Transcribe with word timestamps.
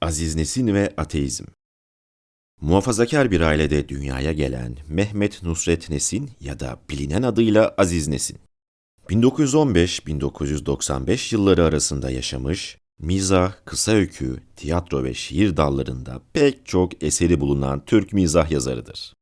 Aziz 0.00 0.36
Nesin 0.36 0.74
ve 0.74 0.94
Ateizm 0.96 1.44
Muhafazakar 2.60 3.30
bir 3.30 3.40
ailede 3.40 3.88
dünyaya 3.88 4.32
gelen 4.32 4.76
Mehmet 4.88 5.42
Nusret 5.42 5.90
Nesin 5.90 6.30
ya 6.40 6.60
da 6.60 6.78
bilinen 6.90 7.22
adıyla 7.22 7.74
Aziz 7.78 8.08
Nesin. 8.08 8.38
1915-1995 9.08 11.34
yılları 11.34 11.64
arasında 11.64 12.10
yaşamış, 12.10 12.78
mizah, 12.98 13.52
kısa 13.64 13.92
öykü, 13.92 14.36
tiyatro 14.56 15.04
ve 15.04 15.14
şiir 15.14 15.56
dallarında 15.56 16.22
pek 16.32 16.66
çok 16.66 17.04
eseri 17.04 17.40
bulunan 17.40 17.84
Türk 17.84 18.12
mizah 18.12 18.50
yazarıdır. 18.50 19.14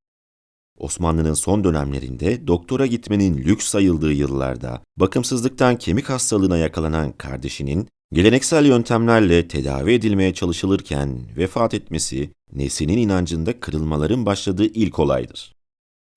Osmanlı'nın 0.78 1.34
son 1.34 1.64
dönemlerinde 1.64 2.46
doktora 2.46 2.86
gitmenin 2.86 3.38
lüks 3.38 3.66
sayıldığı 3.66 4.12
yıllarda 4.12 4.82
bakımsızlıktan 4.96 5.78
kemik 5.78 6.10
hastalığına 6.10 6.58
yakalanan 6.58 7.12
kardeşinin 7.12 7.88
geleneksel 8.14 8.66
yöntemlerle 8.66 9.48
tedavi 9.48 9.92
edilmeye 9.92 10.34
çalışılırken 10.34 11.18
vefat 11.36 11.74
etmesi 11.74 12.30
Nesin'in 12.52 12.98
inancında 12.98 13.60
kırılmaların 13.60 14.26
başladığı 14.26 14.66
ilk 14.66 14.98
olaydır. 14.98 15.54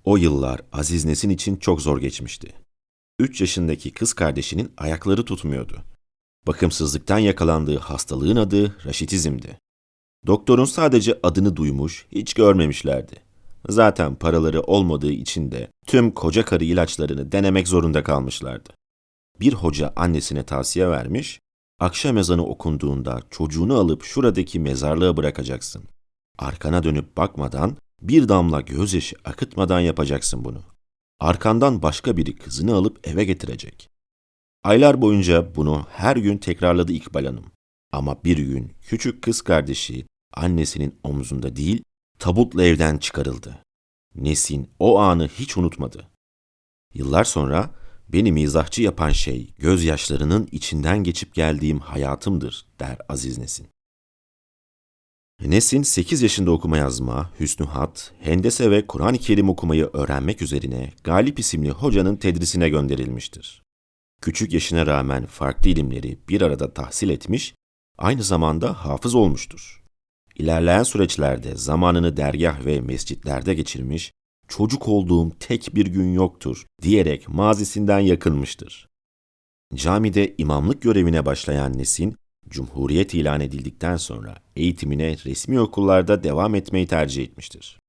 O 0.04 0.18
yıllar 0.18 0.62
Aziz 0.72 1.06
Nesin 1.06 1.30
için 1.30 1.56
çok 1.56 1.82
zor 1.82 2.02
geçmişti. 2.02 2.54
3 3.20 3.42
yaşındaki 3.42 3.92
kız 3.92 4.14
kardeşinin 4.14 4.72
ayakları 4.78 5.26
tutmuyordu. 5.26 5.78
Bakımsızlıktan 6.48 7.20
yakalandığı 7.20 7.78
hastalığın 7.78 8.36
adı 8.36 8.76
raşitizmdi. 8.86 9.60
Doktorun 10.28 10.66
sadece 10.66 11.20
adını 11.24 11.56
duymuş, 11.56 12.06
hiç 12.12 12.34
görmemişlerdi. 12.34 13.16
Zaten 13.70 14.16
paraları 14.16 14.62
olmadığı 14.62 15.12
için 15.12 15.52
de 15.52 15.68
tüm 15.88 16.12
koca 16.12 16.46
karı 16.46 16.64
ilaçlarını 16.64 17.32
denemek 17.32 17.68
zorunda 17.68 18.04
kalmışlardı. 18.04 18.70
Bir 19.40 19.54
hoca 19.54 19.94
annesine 19.96 20.44
tavsiye 20.44 20.90
vermiş, 20.90 21.40
akşam 21.80 22.18
ezanı 22.18 22.46
okunduğunda 22.46 23.22
çocuğunu 23.30 23.78
alıp 23.78 24.04
şuradaki 24.04 24.60
mezarlığa 24.60 25.18
bırakacaksın. 25.18 25.84
Arkana 26.38 26.84
dönüp 26.84 27.18
bakmadan, 27.18 27.78
bir 28.02 28.30
damla 28.30 28.62
gözyaşı 28.62 29.16
akıtmadan 29.26 29.80
yapacaksın 29.80 30.46
bunu. 30.46 30.64
Arkandan 31.20 31.82
başka 31.82 32.18
biri 32.18 32.36
kızını 32.36 32.76
alıp 32.76 33.08
eve 33.08 33.24
getirecek. 33.24 33.90
Aylar 34.64 35.02
boyunca 35.02 35.56
bunu 35.56 35.86
her 35.90 36.16
gün 36.16 36.38
tekrarladı 36.38 36.92
İkbal 36.92 37.26
Hanım. 37.26 37.46
Ama 37.92 38.24
bir 38.24 38.38
gün 38.38 38.74
küçük 38.82 39.22
kız 39.22 39.42
kardeşi 39.42 40.06
annesinin 40.34 41.00
omzunda 41.04 41.56
değil, 41.56 41.84
tabutla 42.20 42.64
evden 42.64 42.98
çıkarıldı. 42.98 43.58
Nesin 44.16 44.70
o 44.80 45.00
anı 45.00 45.28
hiç 45.28 45.58
unutmadı. 45.58 46.08
Yıllar 46.94 47.24
sonra 47.24 47.70
beni 48.10 48.32
mizahçı 48.32 48.82
yapan 48.82 49.12
şey 49.12 49.54
gözyaşlarının 49.58 50.48
içinden 50.52 51.04
geçip 51.04 51.34
geldiğim 51.34 51.80
hayatımdır 51.80 52.66
der 52.80 52.98
Aziz 53.10 53.38
Nesin. 53.38 53.68
Nesin 55.42 55.84
8 55.84 56.22
yaşında 56.22 56.52
okuma 56.52 56.78
yazma, 56.78 57.32
hüsnü 57.40 57.66
hat, 57.66 58.14
hendese 58.20 58.72
ve 58.72 58.88
Kur'an-ı 58.88 59.18
Kerim 59.18 59.50
okumayı 59.50 59.90
öğrenmek 59.94 60.42
üzerine 60.42 60.94
Galip 61.04 61.40
isimli 61.40 61.70
hocanın 61.70 62.16
tedrisine 62.16 62.70
gönderilmiştir. 62.70 63.64
Küçük 64.22 64.54
yaşına 64.54 64.86
rağmen 64.86 65.26
farklı 65.26 65.70
ilimleri 65.70 66.20
bir 66.30 66.42
arada 66.42 66.74
tahsil 66.74 67.10
etmiş, 67.10 67.54
aynı 67.98 68.24
zamanda 68.24 68.74
hafız 68.74 69.16
olmuştur. 69.16 69.84
İlerleyen 70.36 70.84
süreçlerde 70.84 71.56
zamanını 71.56 72.18
dergah 72.18 72.66
ve 72.66 72.82
mescitlerde 72.82 73.54
geçirmiş, 73.54 74.12
çocuk 74.48 74.88
olduğum 74.88 75.32
tek 75.40 75.76
bir 75.76 75.86
gün 75.86 76.14
yoktur 76.14 76.66
diyerek 76.82 77.30
mazisinden 77.30 78.00
yakınmıştır. 78.00 78.88
Camide 79.76 80.36
imamlık 80.38 80.82
görevine 80.82 81.26
başlayan 81.26 81.78
Nesin, 81.78 82.18
Cumhuriyet 82.50 83.14
ilan 83.14 83.42
edildikten 83.42 83.98
sonra 83.98 84.36
eğitimine 84.56 85.18
resmi 85.26 85.60
okullarda 85.60 86.24
devam 86.24 86.56
etmeyi 86.56 86.88
tercih 86.88 87.24
etmiştir. 87.24 87.80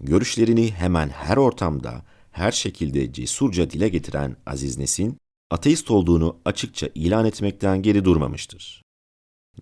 Görüşlerini 0.00 0.70
hemen 0.70 1.08
her 1.08 1.36
ortamda, 1.36 2.04
her 2.30 2.52
şekilde 2.52 3.12
cesurca 3.12 3.70
dile 3.70 3.88
getiren 3.88 4.36
Aziz 4.46 4.78
Nesin, 4.78 5.16
ateist 5.50 5.90
olduğunu 5.90 6.36
açıkça 6.44 6.88
ilan 6.94 7.26
etmekten 7.26 7.82
geri 7.82 8.04
durmamıştır. 8.04 8.82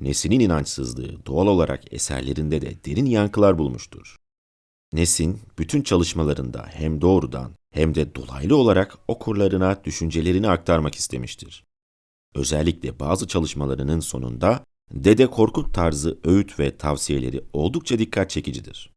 Nesin'in 0.00 0.41
inançsızlığı 0.41 1.27
doğal 1.27 1.47
olarak 1.47 1.93
eserlerinde 1.93 2.61
de 2.62 2.84
derin 2.84 3.06
yankılar 3.06 3.59
bulmuştur. 3.59 4.17
Nesin, 4.93 5.41
bütün 5.59 5.82
çalışmalarında 5.82 6.66
hem 6.72 7.00
doğrudan 7.00 7.53
hem 7.71 7.94
de 7.94 8.15
dolaylı 8.15 8.56
olarak 8.56 8.99
okurlarına 9.09 9.84
düşüncelerini 9.84 10.49
aktarmak 10.49 10.94
istemiştir. 10.94 11.65
Özellikle 12.34 12.99
bazı 13.00 13.28
çalışmalarının 13.28 14.00
sonunda 14.00 14.65
Dede 14.91 15.26
Korkut 15.26 15.75
tarzı 15.75 16.19
öğüt 16.25 16.60
ve 16.60 16.76
tavsiyeleri 16.76 17.44
oldukça 17.53 17.99
dikkat 17.99 18.31
çekicidir. 18.31 18.91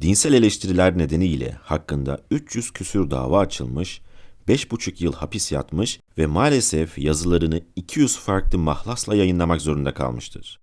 Dinsel 0.00 0.32
eleştiriler 0.32 0.98
nedeniyle 0.98 1.56
hakkında 1.62 2.20
300 2.30 2.70
küsür 2.70 3.10
dava 3.10 3.38
açılmış, 3.38 4.00
5,5 4.48 5.04
yıl 5.04 5.12
hapis 5.12 5.52
yatmış 5.52 6.00
ve 6.18 6.26
maalesef 6.26 6.98
yazılarını 6.98 7.60
200 7.76 8.16
farklı 8.16 8.58
mahlasla 8.58 9.14
yayınlamak 9.14 9.60
zorunda 9.60 9.94
kalmıştır. 9.94 10.60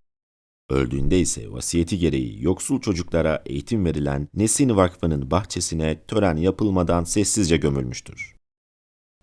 Öldüğünde 0.70 1.20
ise 1.20 1.52
vasiyeti 1.52 2.00
gereği 2.00 2.44
yoksul 2.44 2.82
çocuklara 2.82 3.44
eğitim 3.46 3.86
verilen 3.86 4.28
Nesin 4.34 4.76
Vakfı'nın 4.76 5.32
bahçesine 5.32 6.02
tören 6.08 6.36
yapılmadan 6.36 7.04
sessizce 7.04 7.58
gömülmüştür. 7.58 8.36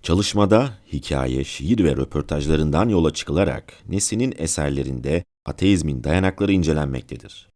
Çalışmada 0.03 0.78
hikaye, 0.92 1.44
şiir 1.44 1.84
ve 1.84 1.97
röportajlarından 1.97 2.88
yola 2.88 3.12
çıkılarak 3.12 3.75
Nesin'in 3.88 4.34
eserlerinde 4.38 5.25
ateizmin 5.47 6.04
dayanakları 6.04 6.53
incelenmektedir. 6.53 7.48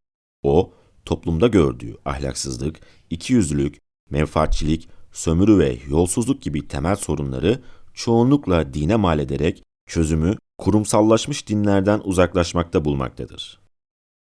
O, 0.43 0.73
toplumda 1.05 1.47
gördüğü 1.47 1.97
ahlaksızlık, 2.05 2.79
ikiyüzlülük, 3.09 3.79
menfaatçilik, 4.09 4.89
sömürü 5.11 5.57
ve 5.57 5.77
yolsuzluk 5.89 6.41
gibi 6.41 6.67
temel 6.67 6.95
sorunları 6.95 7.61
çoğunlukla 7.93 8.73
dine 8.73 8.95
mal 8.95 9.19
ederek 9.19 9.63
çözümü 9.87 10.35
kurumsallaşmış 10.57 11.47
dinlerden 11.47 12.01
uzaklaşmakta 12.03 12.85
bulmaktadır. 12.85 13.66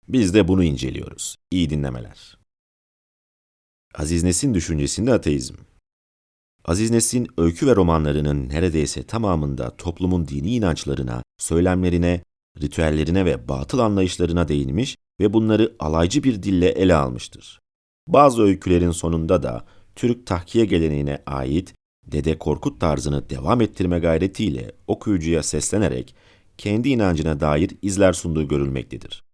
Biz 0.09 0.33
de 0.33 0.47
bunu 0.47 0.63
inceliyoruz. 0.63 1.35
İyi 1.51 1.69
dinlemeler. 1.69 2.37
Aziz 3.95 4.23
Nesin 4.23 4.53
düşüncesinde 4.53 5.13
ateizm. 5.13 5.55
Aziz 6.65 6.91
Nesin 6.91 7.27
öykü 7.37 7.67
ve 7.67 7.75
romanlarının 7.75 8.49
neredeyse 8.49 9.03
tamamında 9.03 9.75
toplumun 9.77 10.27
dini 10.27 10.55
inançlarına, 10.55 11.23
söylemlerine, 11.37 12.23
ritüellerine 12.61 13.25
ve 13.25 13.47
batıl 13.47 13.79
anlayışlarına 13.79 14.47
değinmiş 14.47 14.95
ve 15.19 15.33
bunları 15.33 15.75
alaycı 15.79 16.23
bir 16.23 16.43
dille 16.43 16.69
ele 16.69 16.95
almıştır. 16.95 17.59
Bazı 18.07 18.41
öykülerin 18.41 18.91
sonunda 18.91 19.43
da 19.43 19.65
Türk 19.95 20.27
tahkiye 20.27 20.65
geleneğine 20.65 21.23
ait 21.25 21.73
Dede 22.05 22.37
Korkut 22.37 22.81
tarzını 22.81 23.29
devam 23.29 23.61
ettirme 23.61 23.99
gayretiyle 23.99 24.71
okuyucuya 24.87 25.43
seslenerek 25.43 26.15
kendi 26.57 26.89
inancına 26.89 27.39
dair 27.39 27.71
izler 27.81 28.13
sunduğu 28.13 28.47
görülmektedir. 28.47 29.28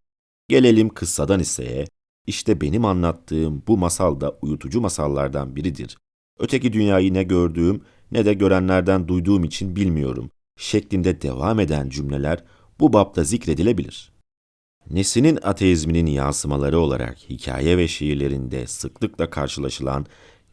Gelelim 0.47 0.89
kıssadan 0.89 1.39
hisseye, 1.39 1.85
işte 2.28 2.61
benim 2.61 2.85
anlattığım 2.85 3.63
bu 3.67 3.78
masal 3.78 4.22
da 4.22 4.38
uyutucu 4.41 4.81
masallardan 4.81 5.56
biridir. 5.56 5.97
Öteki 6.39 6.73
dünyayı 6.73 7.13
ne 7.13 7.23
gördüğüm 7.23 7.81
ne 8.11 8.25
de 8.25 8.33
görenlerden 8.33 9.07
duyduğum 9.07 9.44
için 9.44 9.75
bilmiyorum 9.75 10.31
şeklinde 10.57 11.22
devam 11.22 11.59
eden 11.59 11.89
cümleler 11.89 12.44
bu 12.79 12.94
bapta 12.94 13.23
zikredilebilir. 13.23 14.11
Nesin'in 14.89 15.39
ateizminin 15.44 16.06
yansımaları 16.06 16.79
olarak 16.79 17.17
hikaye 17.29 17.77
ve 17.77 17.88
şiirlerinde 17.88 18.67
sıklıkla 18.67 19.29
karşılaşılan 19.29 20.06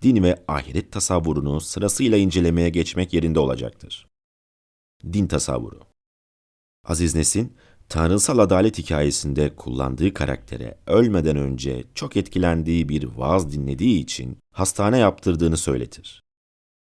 din 0.03 0.23
ve 0.23 0.45
ahiret 0.49 0.93
tasavvurunu 0.93 1.61
sırasıyla 1.61 2.19
incelemeye 2.19 2.69
geçmek 2.69 3.13
yerinde 3.13 3.39
olacaktır. 3.39 4.07
Din 5.13 5.27
tasavvuru 5.27 5.81
Aziz 6.85 7.15
Nesin, 7.15 7.57
tanrısal 7.89 8.39
adalet 8.39 8.79
hikayesinde 8.79 9.57
kullandığı 9.57 10.15
karaktere 10.15 10.79
ölmeden 10.87 11.37
önce 11.37 11.85
çok 11.95 12.17
etkilendiği 12.17 12.89
bir 12.89 13.05
vaaz 13.05 13.53
dinlediği 13.53 14.01
için 14.01 14.39
hastane 14.55 14.99
yaptırdığını 14.99 15.57
söyletir. 15.57 16.23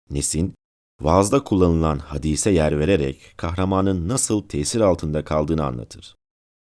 Nesin, 0.09 0.53
vaazda 1.01 1.43
kullanılan 1.43 1.99
hadise 1.99 2.51
yer 2.51 2.79
vererek 2.79 3.33
kahramanın 3.37 4.07
nasıl 4.07 4.41
tesir 4.41 4.81
altında 4.81 5.23
kaldığını 5.23 5.65
anlatır. 5.65 6.15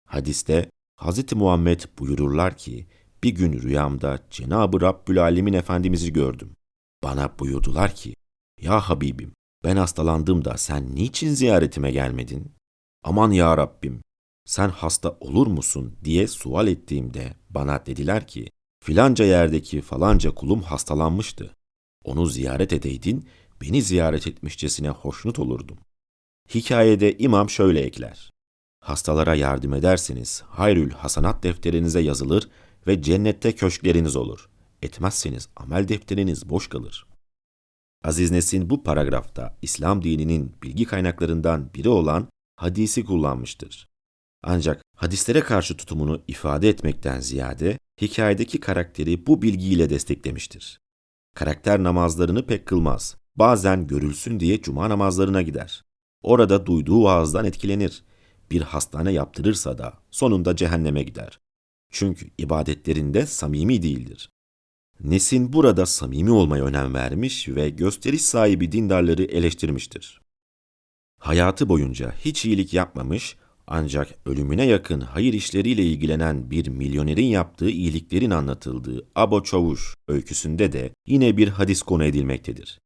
Hadiste 0.07 0.71
Hz. 1.01 1.33
Muhammed 1.33 1.81
buyururlar 1.99 2.57
ki, 2.57 2.87
bir 3.23 3.31
gün 3.31 3.63
rüyamda 3.63 4.19
Cenab-ı 4.31 4.81
Rabbül 4.81 5.23
Alemin 5.23 5.53
Efendimiz'i 5.53 6.13
gördüm. 6.13 6.51
Bana 7.03 7.39
buyurdular 7.39 7.95
ki, 7.95 8.15
Ya 8.61 8.81
Habibim, 8.81 9.33
ben 9.65 9.77
hastalandım 9.77 10.45
da 10.45 10.57
sen 10.57 10.95
niçin 10.95 11.31
ziyaretime 11.35 11.91
gelmedin? 11.91 12.53
Aman 13.05 13.31
ya 13.31 13.57
Rabbim, 13.57 14.03
sen 14.51 14.69
hasta 14.69 15.17
olur 15.21 15.47
musun 15.47 15.97
diye 16.05 16.29
sual 16.29 16.69
ettiğimde 16.69 17.35
bana 17.51 17.87
dediler 17.87 18.27
ki, 18.27 18.51
filanca 18.85 19.25
yerdeki 19.25 19.81
falanca 19.81 20.35
kulum 20.35 20.63
hastalanmıştı. 20.63 21.57
Onu 22.05 22.27
ziyaret 22.27 22.73
edeydin, 22.73 23.29
beni 23.61 23.83
ziyaret 23.83 24.27
etmişçesine 24.27 24.89
hoşnut 24.89 25.39
olurdum. 25.39 25.79
Hikayede 26.55 27.19
imam 27.19 27.51
şöyle 27.51 27.81
ekler. 27.81 28.31
Hastalara 28.81 29.35
yardım 29.35 29.75
ederseniz 29.75 30.43
hayrül 30.47 30.91
hasanat 30.91 31.43
defterinize 31.43 32.01
yazılır 32.01 32.49
ve 32.87 33.03
cennette 33.03 33.55
köşkleriniz 33.55 34.17
olur. 34.17 34.49
Etmezseniz 34.83 35.49
amel 35.57 35.89
defteriniz 35.89 36.49
boş 36.49 36.69
kalır. 36.69 37.07
Aziz 38.05 38.31
Nesin 38.31 38.71
bu 38.71 38.83
paragrafta 38.83 39.57
İslam 39.63 40.05
dininin 40.05 40.57
bilgi 40.63 40.85
kaynaklarından 40.85 41.75
biri 41.75 41.89
olan 41.89 42.29
hadisi 42.57 43.05
kullanmıştır. 43.05 43.90
Ancak 44.43 44.85
hadislere 44.97 45.41
karşı 45.41 45.77
tutumunu 45.77 46.23
ifade 46.29 46.69
etmekten 46.69 47.21
ziyade 47.21 47.79
hikayedeki 48.01 48.61
karakteri 48.61 49.27
bu 49.27 49.43
bilgiyle 49.43 49.91
desteklemiştir. 49.91 50.81
Karakter 51.35 51.83
namazlarını 51.83 52.47
pek 52.47 52.67
kılmaz. 52.67 53.17
Bazen 53.37 53.87
görülsün 53.87 54.41
diye 54.41 54.63
cuma 54.63 54.89
namazlarına 54.89 55.43
gider. 55.43 55.85
Orada 56.23 56.67
duyduğu 56.67 57.05
vaazdan 57.05 57.45
etkilenir. 57.45 58.05
Bir 58.51 58.61
hastane 58.63 59.13
yaptırırsa 59.13 59.79
da 59.79 59.95
sonunda 60.11 60.57
cehenneme 60.57 61.03
gider. 61.03 61.41
Çünkü 61.91 62.31
ibadetlerinde 62.39 63.27
samimi 63.27 63.83
değildir. 63.83 64.31
Nesin 65.01 65.53
burada 65.53 65.87
samimi 65.87 66.31
olmaya 66.31 66.65
önem 66.65 66.95
vermiş 66.95 67.49
ve 67.49 67.71
gösteriş 67.71 68.23
sahibi 68.23 68.73
dindarları 68.73 69.23
eleştirmiştir. 69.23 70.21
Hayatı 71.19 71.69
boyunca 71.69 72.13
hiç 72.13 72.45
iyilik 72.45 72.75
yapmamış 72.75 73.37
ancak 73.71 74.09
ölümüne 74.27 74.67
yakın 74.67 75.01
hayır 75.01 75.33
işleriyle 75.33 75.83
ilgilenen 75.83 76.51
bir 76.51 76.69
milyonerin 76.69 77.27
yaptığı 77.27 77.71
iyiliklerin 77.71 78.31
anlatıldığı 78.31 79.07
Abo 79.15 79.43
Çavuş 79.43 79.95
öyküsünde 80.09 80.73
de 80.73 80.91
yine 81.07 81.37
bir 81.37 81.49
hadis 81.49 81.83
konu 81.83 82.05
edilmektedir. 82.05 82.81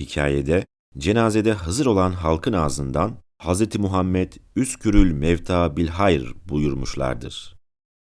Hikayede 0.00 0.66
cenazede 0.98 1.52
hazır 1.52 1.86
olan 1.86 2.12
halkın 2.12 2.52
ağzından 2.52 3.16
Hz. 3.42 3.76
Muhammed 3.78 4.32
üskürül 4.56 5.12
mevta 5.12 5.76
bil 5.76 5.88
hayr 5.88 6.34
buyurmuşlardır. 6.48 7.56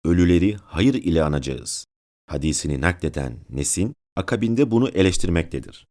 Ölüleri 0.05 0.57
hayır 0.65 0.95
ile 0.95 1.25
anacağız. 1.25 1.87
Hadisini 2.27 2.81
nakleden 2.81 3.37
Nesin, 3.51 3.95
akabinde 4.17 4.71
bunu 4.71 4.89
eleştirmektedir. 4.89 5.87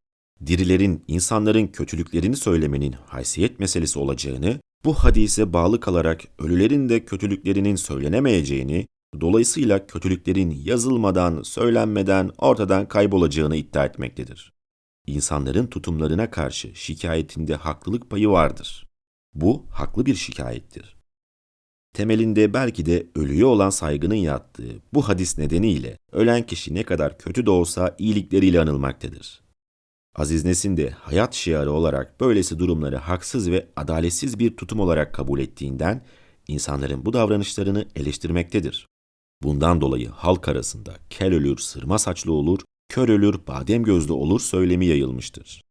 Dirilerin 0.45 1.03
insanların 1.07 1.67
kötülüklerini 1.67 2.35
söylemenin 2.35 2.91
haysiyet 2.91 3.59
meselesi 3.59 3.99
olacağını, 3.99 4.59
bu 4.85 4.93
hadise 4.93 5.53
bağlı 5.53 5.79
kalarak 5.79 6.21
ölülerin 6.39 6.89
de 6.89 7.05
kötülüklerinin 7.05 7.75
söylenemeyeceğini, 7.75 8.87
dolayısıyla 9.21 9.87
kötülüklerin 9.87 10.61
yazılmadan, 10.63 11.43
söylenmeden 11.43 12.31
ortadan 12.37 12.87
kaybolacağını 12.87 13.55
iddia 13.55 13.85
etmektedir. 13.85 14.53
İnsanların 15.07 15.67
tutumlarına 15.67 16.31
karşı 16.31 16.75
şikayetinde 16.75 17.55
haklılık 17.55 18.09
payı 18.09 18.29
vardır. 18.29 18.87
Bu 19.33 19.65
haklı 19.69 20.05
bir 20.05 20.15
şikayettir. 20.15 20.97
Temelinde 21.93 22.53
belki 22.53 22.85
de 22.85 23.07
ölüye 23.15 23.45
olan 23.45 23.69
saygının 23.69 24.15
yattığı 24.15 24.81
bu 24.93 25.07
hadis 25.09 25.37
nedeniyle 25.37 25.97
ölen 26.11 26.45
kişi 26.45 26.73
ne 26.73 26.83
kadar 26.83 27.17
kötü 27.17 27.45
de 27.45 27.49
olsa 27.49 27.95
iyilikleriyle 27.99 28.61
anılmaktadır. 28.61 29.41
Aziz 30.15 30.45
Nesin 30.45 30.77
de 30.77 30.89
hayat 30.89 31.33
şiarı 31.33 31.71
olarak 31.71 32.21
böylesi 32.21 32.59
durumları 32.59 32.97
haksız 32.97 33.51
ve 33.51 33.67
adaletsiz 33.75 34.39
bir 34.39 34.57
tutum 34.57 34.79
olarak 34.79 35.13
kabul 35.13 35.39
ettiğinden 35.39 36.05
insanların 36.47 37.05
bu 37.05 37.13
davranışlarını 37.13 37.85
eleştirmektedir. 37.95 38.87
Bundan 39.43 39.81
dolayı 39.81 40.09
halk 40.09 40.47
arasında 40.47 40.95
kel 41.09 41.33
ölür, 41.33 41.57
sırma 41.57 41.99
saçlı 41.99 42.33
olur, 42.33 42.59
kör 42.89 43.09
ölür, 43.09 43.39
badem 43.47 43.83
gözlü 43.83 44.13
olur 44.13 44.39
söylemi 44.39 44.85
yayılmıştır. 44.85 45.63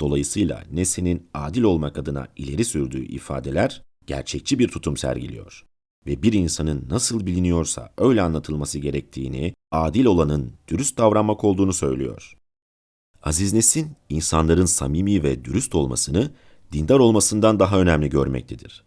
Dolayısıyla 0.00 0.64
Nesin'in 0.72 1.28
adil 1.34 1.62
olmak 1.62 1.98
adına 1.98 2.28
ileri 2.36 2.64
sürdüğü 2.64 3.04
ifadeler 3.04 3.82
gerçekçi 4.06 4.58
bir 4.58 4.68
tutum 4.68 4.96
sergiliyor 4.96 5.64
ve 6.06 6.22
bir 6.22 6.32
insanın 6.32 6.86
nasıl 6.90 7.26
biliniyorsa 7.26 7.92
öyle 7.98 8.22
anlatılması 8.22 8.78
gerektiğini, 8.78 9.54
adil 9.72 10.04
olanın 10.04 10.52
dürüst 10.68 10.98
davranmak 10.98 11.44
olduğunu 11.44 11.72
söylüyor. 11.72 12.36
Aziz 13.24 13.52
Nesin, 13.52 13.96
insanların 14.08 14.64
samimi 14.64 15.22
ve 15.22 15.44
dürüst 15.44 15.74
olmasını 15.74 16.30
dindar 16.72 16.98
olmasından 16.98 17.60
daha 17.60 17.80
önemli 17.80 18.10
görmektedir. 18.10 18.84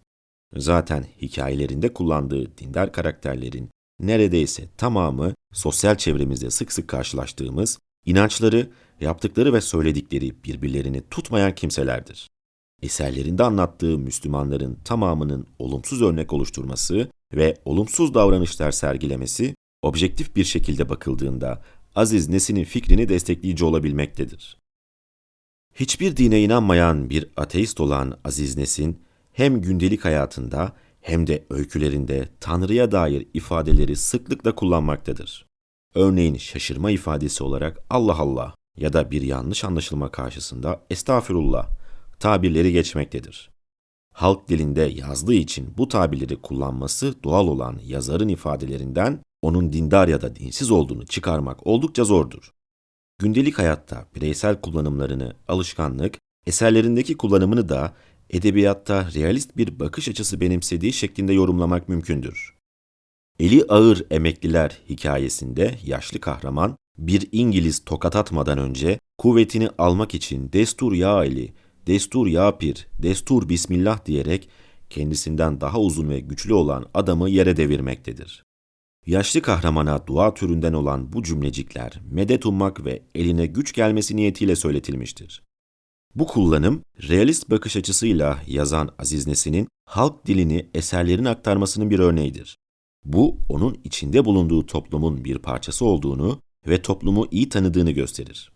Zaten 0.55 1.05
hikayelerinde 1.21 1.93
kullandığı 1.93 2.57
dindar 2.57 2.91
karakterlerin 2.91 3.69
neredeyse 3.99 4.69
tamamı 4.77 5.33
sosyal 5.53 5.95
çevremizde 5.95 6.49
sık 6.49 6.71
sık 6.71 6.87
karşılaştığımız 6.87 7.79
inançları, 8.05 8.69
yaptıkları 9.01 9.53
ve 9.53 9.61
söyledikleri 9.61 10.43
birbirlerini 10.43 11.03
tutmayan 11.11 11.55
kimselerdir. 11.55 12.27
Eserlerinde 12.81 13.43
anlattığı 13.43 13.97
Müslümanların 13.97 14.77
tamamının 14.85 15.47
olumsuz 15.59 16.01
örnek 16.01 16.33
oluşturması 16.33 17.09
ve 17.33 17.57
olumsuz 17.65 18.13
davranışlar 18.13 18.71
sergilemesi, 18.71 19.55
objektif 19.81 20.35
bir 20.35 20.43
şekilde 20.43 20.89
bakıldığında 20.89 21.63
Aziz 21.97 22.29
Nesin'in 22.29 22.63
fikrini 22.63 23.09
destekleyici 23.09 23.65
olabilmektedir. 23.65 24.57
Hiçbir 25.75 26.17
dine 26.17 26.41
inanmayan 26.41 27.09
bir 27.09 27.29
ateist 27.38 27.79
olan 27.79 28.19
Aziz 28.23 28.57
Nesin, 28.57 29.01
hem 29.31 29.61
gündelik 29.61 30.05
hayatında 30.05 30.73
hem 31.01 31.27
de 31.27 31.45
öykülerinde 31.49 32.29
Tanrı'ya 32.39 32.91
dair 32.91 33.27
ifadeleri 33.33 33.95
sıklıkla 33.95 34.55
kullanmaktadır. 34.55 35.45
Örneğin 35.95 36.35
şaşırma 36.35 36.91
ifadesi 36.91 37.44
olarak 37.44 37.77
Allah 37.89 38.17
Allah 38.17 38.55
ya 38.77 38.94
da 38.94 39.11
bir 39.11 39.21
yanlış 39.21 39.63
anlaşılma 39.63 40.11
karşısında 40.11 40.81
Estağfirullah 40.89 41.69
tabirleri 42.19 42.71
geçmektedir. 42.71 43.49
Halk 44.13 44.49
dilinde 44.49 44.81
yazdığı 44.81 45.33
için 45.33 45.73
bu 45.77 45.88
tabirleri 45.88 46.35
kullanması 46.35 47.23
doğal 47.23 47.47
olan 47.47 47.79
yazarın 47.85 48.27
ifadelerinden 48.27 49.19
onun 49.47 49.73
dindar 49.73 50.07
ya 50.07 50.21
da 50.21 50.35
dinsiz 50.35 50.71
olduğunu 50.71 51.05
çıkarmak 51.05 51.67
oldukça 51.67 52.03
zordur. 52.03 52.51
Gündelik 53.19 53.59
hayatta 53.59 54.05
bireysel 54.15 54.61
kullanımlarını 54.61 55.33
alışkanlık, 55.47 56.17
eserlerindeki 56.47 57.17
kullanımını 57.17 57.69
da 57.69 57.94
edebiyatta 58.29 59.09
realist 59.15 59.57
bir 59.57 59.79
bakış 59.79 60.09
açısı 60.09 60.41
benimsediği 60.41 60.94
şeklinde 60.94 61.33
yorumlamak 61.33 61.89
mümkündür. 61.89 62.57
Eli 63.39 63.63
ağır 63.69 64.05
emekliler 64.11 64.77
hikayesinde 64.89 65.75
yaşlı 65.85 66.19
kahraman 66.19 66.75
bir 66.97 67.27
İngiliz 67.31 67.85
tokat 67.85 68.15
atmadan 68.15 68.57
önce 68.57 68.99
kuvvetini 69.17 69.69
almak 69.77 70.15
için 70.15 70.53
destur 70.53 70.94
ya 70.94 71.25
eli, 71.25 71.53
destur 71.88 72.27
ya 72.27 72.57
pir, 72.57 72.88
destur 72.99 73.49
bismillah 73.49 74.05
diyerek 74.05 74.49
kendisinden 74.89 75.61
daha 75.61 75.79
uzun 75.79 76.09
ve 76.09 76.19
güçlü 76.19 76.53
olan 76.53 76.85
adamı 76.94 77.29
yere 77.29 77.57
devirmektedir. 77.57 78.46
Yaşlı 79.07 79.42
kahramana 79.42 80.07
dua 80.07 80.33
türünden 80.33 80.73
olan 80.73 81.14
bu 81.14 81.23
cümlecikler 81.23 82.02
medet 82.11 82.45
ummak 82.45 82.85
ve 82.85 83.04
eline 83.16 83.45
güç 83.45 83.73
gelmesi 83.73 84.16
niyetiyle 84.16 84.56
söyletilmiştir. 84.56 85.44
Bu 86.16 86.28
kullanım, 86.28 86.83
realist 87.09 87.49
bakış 87.49 87.78
açısıyla 87.78 88.42
yazan 88.47 88.90
Aziz 88.99 89.28
Nesin'in 89.28 89.68
halk 89.85 90.28
dilini 90.28 90.69
eserlerin 90.73 91.26
aktarmasının 91.26 91.90
bir 91.90 91.99
örneğidir. 91.99 92.57
Bu, 93.06 93.37
onun 93.49 93.78
içinde 93.83 94.26
bulunduğu 94.26 94.66
toplumun 94.66 95.26
bir 95.26 95.37
parçası 95.37 95.85
olduğunu 95.85 96.42
ve 96.68 96.81
toplumu 96.81 97.28
iyi 97.31 97.49
tanıdığını 97.49 97.92
gösterir. 97.92 98.52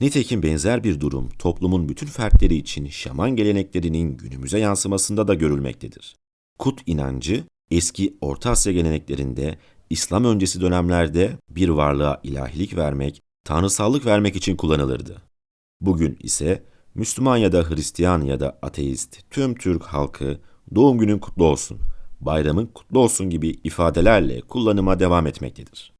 Nitekim 0.00 0.42
benzer 0.42 0.84
bir 0.84 1.00
durum 1.00 1.28
toplumun 1.38 1.88
bütün 1.88 2.06
fertleri 2.06 2.56
için 2.56 2.88
şaman 2.88 3.36
geleneklerinin 3.36 4.16
günümüze 4.16 4.58
yansımasında 4.58 5.28
da 5.28 5.34
görülmektedir. 5.34 6.16
Kut 6.58 6.80
inancı, 6.86 7.44
eski 7.70 8.16
Orta 8.20 8.50
Asya 8.50 8.72
geleneklerinde 8.72 9.58
İslam 9.90 10.24
öncesi 10.24 10.60
dönemlerde 10.60 11.38
bir 11.48 11.68
varlığa 11.68 12.20
ilahilik 12.22 12.76
vermek, 12.76 13.22
tanrısallık 13.44 14.06
vermek 14.06 14.36
için 14.36 14.56
kullanılırdı. 14.56 15.22
Bugün 15.80 16.18
ise 16.20 16.64
Müslüman 16.94 17.36
ya 17.36 17.52
da 17.52 17.70
Hristiyan 17.70 18.20
ya 18.20 18.40
da 18.40 18.58
ateist 18.62 19.18
tüm 19.30 19.54
Türk 19.54 19.82
halkı 19.82 20.40
doğum 20.74 20.98
günün 20.98 21.18
kutlu 21.18 21.44
olsun, 21.44 21.80
bayramın 22.20 22.66
kutlu 22.66 22.98
olsun 22.98 23.30
gibi 23.30 23.48
ifadelerle 23.48 24.40
kullanıma 24.40 25.00
devam 25.00 25.26
etmektedir. 25.26 25.92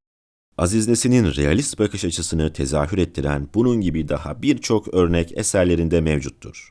Aziz 0.58 0.88
Nesin'in 0.88 1.24
realist 1.36 1.78
bakış 1.78 2.04
açısını 2.04 2.52
tezahür 2.52 2.98
ettiren 2.98 3.48
bunun 3.54 3.80
gibi 3.80 4.08
daha 4.08 4.42
birçok 4.42 4.94
örnek 4.94 5.38
eserlerinde 5.38 6.00
mevcuttur. 6.00 6.70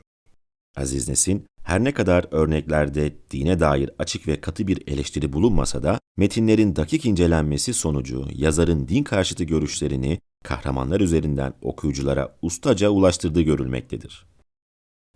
Aziz 0.76 1.08
Nesin, 1.08 1.46
her 1.64 1.84
ne 1.84 1.92
kadar 1.92 2.26
örneklerde 2.30 3.14
dine 3.30 3.60
dair 3.60 3.90
açık 3.98 4.28
ve 4.28 4.40
katı 4.40 4.66
bir 4.66 4.82
eleştiri 4.86 5.32
bulunmasa 5.32 5.82
da 5.82 6.00
metinlerin 6.16 6.76
dakik 6.76 7.06
incelenmesi 7.06 7.74
sonucu 7.74 8.26
yazarın 8.34 8.88
din 8.88 9.02
karşıtı 9.02 9.44
görüşlerini 9.44 10.18
kahramanlar 10.44 11.00
üzerinden 11.00 11.54
okuyuculara 11.62 12.36
ustaca 12.42 12.88
ulaştırdığı 12.88 13.42
görülmektedir. 13.42 14.26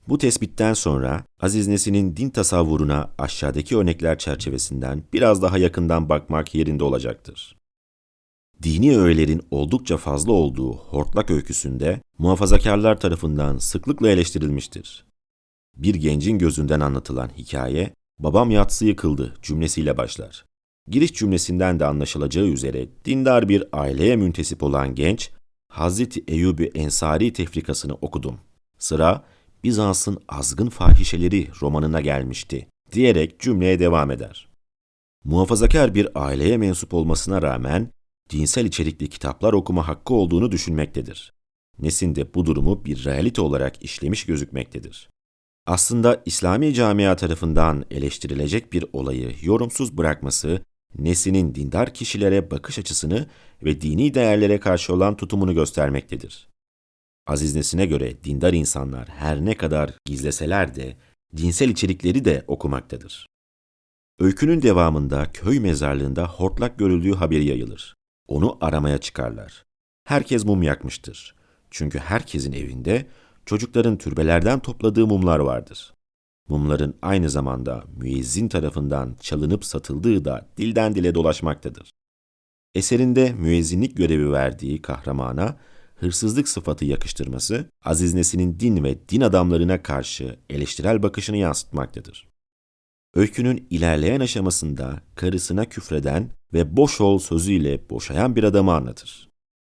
Bu 0.09 0.19
tespitten 0.19 0.75
sonra 0.75 1.25
Aziz 1.41 1.69
Nesin'in 1.69 2.17
din 2.17 2.31
tasavvuruna 2.31 3.11
aşağıdaki 3.19 3.77
örnekler 3.77 4.19
çerçevesinden 4.19 5.03
biraz 5.13 5.43
daha 5.43 5.59
yakından 5.59 6.09
bakmak 6.09 6.55
yerinde 6.55 6.85
olacaktır. 6.85 7.57
Dini 8.63 8.99
öğelerin 8.99 9.43
oldukça 9.51 9.97
fazla 9.97 10.33
olduğu 10.33 10.73
hortlak 10.73 11.31
öyküsünde 11.31 12.01
muhafazakarlar 12.19 13.01
tarafından 13.01 13.59
sıklıkla 13.59 14.09
eleştirilmiştir. 14.09 15.08
Bir 15.79 15.95
gencin 15.95 16.39
gözünden 16.39 16.81
anlatılan 16.81 17.31
hikaye, 17.37 17.93
Babam 18.19 18.51
yatsı 18.51 18.85
yıkıldı 18.85 19.35
cümlesiyle 19.43 19.97
başlar. 19.97 20.45
Giriş 20.91 21.15
cümlesinden 21.15 21.81
de 21.81 21.85
anlaşılacağı 21.85 22.47
üzere 22.47 22.89
dindar 23.05 23.49
bir 23.49 23.65
aileye 23.73 24.17
müntesip 24.17 24.63
olan 24.63 24.95
genç, 24.95 25.31
Hazreti 25.69 26.25
Eyyubi 26.29 26.71
Ensari 26.75 27.33
tefrikasını 27.33 27.95
okudum. 27.95 28.41
Sıra 28.79 29.25
Bizans'ın 29.65 30.19
azgın 30.29 30.69
fahişeleri 30.69 31.49
romanına 31.63 32.01
gelmişti 32.01 32.67
diyerek 32.93 33.41
cümleye 33.41 33.79
devam 33.79 34.11
eder. 34.11 34.49
Muhafazakar 35.25 35.95
bir 35.95 36.09
aileye 36.15 36.57
mensup 36.57 36.95
olmasına 36.95 37.43
rağmen 37.43 37.91
dinsel 38.31 38.65
içerikli 38.65 39.09
kitaplar 39.09 39.53
okuma 39.53 39.89
hakkı 39.89 40.15
olduğunu 40.15 40.53
düşünmektedir. 40.53 41.33
Nesin 41.79 42.15
de 42.15 42.35
bu 42.35 42.47
durumu 42.47 42.85
bir 42.85 43.05
realite 43.05 43.41
olarak 43.41 43.83
işlemiş 43.83 44.27
gözükmektedir. 44.27 45.09
Aslında 45.69 46.23
İslami 46.27 46.75
camia 46.75 47.17
tarafından 47.17 47.85
eleştirilecek 47.91 48.73
bir 48.73 48.85
olayı 48.93 49.35
yorumsuz 49.43 49.99
bırakması, 49.99 50.61
Nesin'in 50.99 51.55
dindar 51.55 51.95
kişilere 51.95 52.51
bakış 52.51 52.79
açısını 52.79 53.27
ve 53.63 53.81
dini 53.81 54.15
değerlere 54.15 54.61
karşı 54.61 54.95
olan 54.95 55.17
tutumunu 55.17 55.55
göstermektedir. 55.55 56.49
Aziz 57.27 57.55
Nesin'e 57.55 57.87
göre 57.87 58.25
dindar 58.25 58.53
insanlar 58.53 59.09
her 59.09 59.45
ne 59.45 59.57
kadar 59.57 59.95
gizleseler 60.05 60.75
de 60.75 60.97
dinsel 61.37 61.69
içerikleri 61.69 62.25
de 62.25 62.45
okumaktadır. 62.47 63.27
Öykünün 64.19 64.63
devamında 64.63 65.33
köy 65.33 65.61
mezarlığında 65.61 66.27
hortlak 66.27 66.79
görüldüğü 66.79 67.15
haberi 67.15 67.45
yayılır. 67.45 67.95
Onu 68.29 68.59
aramaya 68.61 68.99
çıkarlar. 68.99 69.65
Herkes 70.05 70.45
mum 70.45 70.63
yakmıştır. 70.63 71.35
Çünkü 71.71 71.99
herkesin 71.99 72.53
evinde 72.53 73.07
çocukların 73.49 73.99
türbelerden 73.99 74.59
topladığı 74.59 75.07
mumlar 75.07 75.39
vardır. 75.39 75.95
Mumların 76.49 76.95
aynı 77.03 77.31
zamanda 77.31 77.85
müezzin 77.97 78.49
tarafından 78.49 79.17
çalınıp 79.21 79.65
satıldığı 79.65 80.25
da 80.25 80.49
dilden 80.57 80.95
dile 80.95 81.15
dolaşmaktadır. 81.15 81.91
Eserinde 82.75 83.33
müezzinlik 83.33 83.97
görevi 83.97 84.33
verdiği 84.33 84.83
kahramana 84.83 85.57
hırsızlık 85.95 86.49
sıfatı 86.49 86.85
yakıştırması, 86.85 87.71
Aziz 87.85 88.15
Nesin'in 88.15 88.61
din 88.61 88.85
ve 88.85 89.09
din 89.09 89.21
adamlarına 89.21 89.83
karşı 89.83 90.39
eleştirel 90.51 91.03
bakışını 91.03 91.37
yansıtmaktadır. 91.37 92.29
Öykünün 93.15 93.67
ilerleyen 93.71 94.21
aşamasında 94.21 95.03
karısına 95.15 95.65
küfreden 95.65 96.31
ve 96.53 96.77
boş 96.77 97.01
ol 97.01 97.19
sözüyle 97.19 97.91
boşayan 97.91 98.37
bir 98.37 98.45
adamı 98.45 98.73
anlatır. 98.73 99.29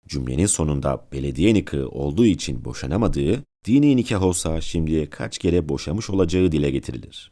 Cümlenin 0.07 0.45
sonunda 0.45 1.07
belediye 1.11 1.53
nikahı 1.53 1.89
olduğu 1.89 2.25
için 2.25 2.65
boşanamadığı, 2.65 3.43
dini 3.66 3.98
nikah 3.98 4.24
olsa 4.24 4.62
şimdiye 4.62 5.10
kaç 5.10 5.38
kere 5.38 5.70
boşamış 5.70 6.10
olacağı 6.10 6.51
dile 6.51 6.72
getirilir. 6.72 7.32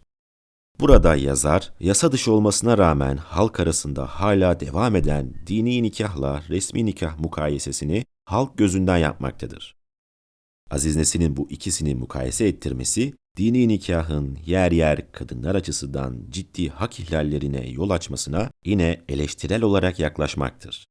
Burada 0.79 1.15
yazar, 1.15 1.73
yasa 1.79 2.11
dışı 2.11 2.31
olmasına 2.31 2.77
rağmen 2.77 3.17
halk 3.17 3.59
arasında 3.59 4.05
hala 4.05 4.59
devam 4.59 4.95
eden 4.95 5.33
dini 5.47 5.83
nikahla 5.83 6.43
resmi 6.49 6.85
nikah 6.85 7.19
mukayesesini 7.19 8.05
halk 8.25 8.57
gözünden 8.57 8.97
yapmaktadır. 8.97 9.77
Aziz 10.69 10.95
Nesin'in 10.95 11.37
bu 11.37 11.49
ikisini 11.49 11.95
mukayese 11.95 12.47
ettirmesi, 12.47 13.13
dini 13.37 13.67
nikahın 13.67 14.37
yer 14.45 14.71
yer 14.71 15.11
kadınlar 15.11 15.55
açısından 15.55 16.17
ciddi 16.29 16.69
hak 16.69 16.99
ihlallerine 16.99 17.69
yol 17.69 17.89
açmasına 17.89 18.51
yine 18.65 19.01
eleştirel 19.09 19.61
olarak 19.61 19.99
yaklaşmaktır. 19.99 20.85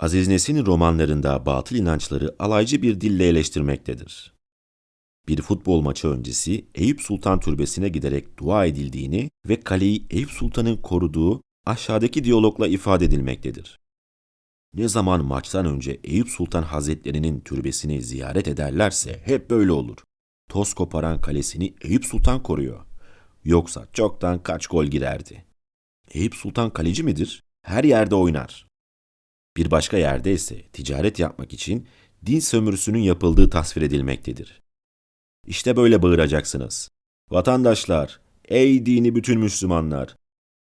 Aziz 0.00 0.28
Nesin 0.28 0.66
romanlarında 0.66 1.46
batıl 1.46 1.76
inançları 1.76 2.36
alaycı 2.38 2.82
bir 2.82 3.00
dille 3.00 3.28
eleştirmektedir. 3.28 4.34
Bir 5.28 5.42
futbol 5.42 5.80
maçı 5.80 6.08
öncesi 6.08 6.66
Eyüp 6.74 7.00
Sultan 7.00 7.40
Türbesi'ne 7.40 7.88
giderek 7.88 8.38
dua 8.38 8.66
edildiğini 8.66 9.30
ve 9.48 9.60
kaleyi 9.60 10.06
Eyüp 10.10 10.30
Sultan'ın 10.30 10.76
koruduğu 10.76 11.42
aşağıdaki 11.66 12.24
diyalogla 12.24 12.68
ifade 12.68 13.04
edilmektedir. 13.04 13.80
Ne 14.74 14.88
zaman 14.88 15.24
maçtan 15.24 15.66
önce 15.66 16.00
Eyüp 16.04 16.28
Sultan 16.28 16.62
Hazretleri'nin 16.62 17.40
türbesini 17.40 18.02
ziyaret 18.02 18.48
ederlerse 18.48 19.20
hep 19.24 19.50
böyle 19.50 19.72
olur. 19.72 19.98
Toz 20.48 20.74
koparan 20.74 21.20
kalesini 21.20 21.74
Eyüp 21.80 22.04
Sultan 22.04 22.42
koruyor. 22.42 22.86
Yoksa 23.44 23.86
çoktan 23.92 24.42
kaç 24.42 24.66
gol 24.66 24.84
girerdi. 24.84 25.44
Eyüp 26.10 26.34
Sultan 26.34 26.70
kaleci 26.70 27.02
midir? 27.02 27.44
Her 27.62 27.84
yerde 27.84 28.14
oynar. 28.14 28.69
Bir 29.60 29.70
başka 29.70 29.96
yerde 29.98 30.32
ise 30.32 30.62
ticaret 30.72 31.18
yapmak 31.18 31.52
için 31.52 31.86
din 32.26 32.40
sömürüsünün 32.40 32.98
yapıldığı 32.98 33.50
tasvir 33.50 33.82
edilmektedir. 33.82 34.62
İşte 35.46 35.76
böyle 35.76 36.02
bağıracaksınız. 36.02 36.90
Vatandaşlar, 37.30 38.20
ey 38.44 38.86
dini 38.86 39.14
bütün 39.14 39.40
Müslümanlar! 39.40 40.16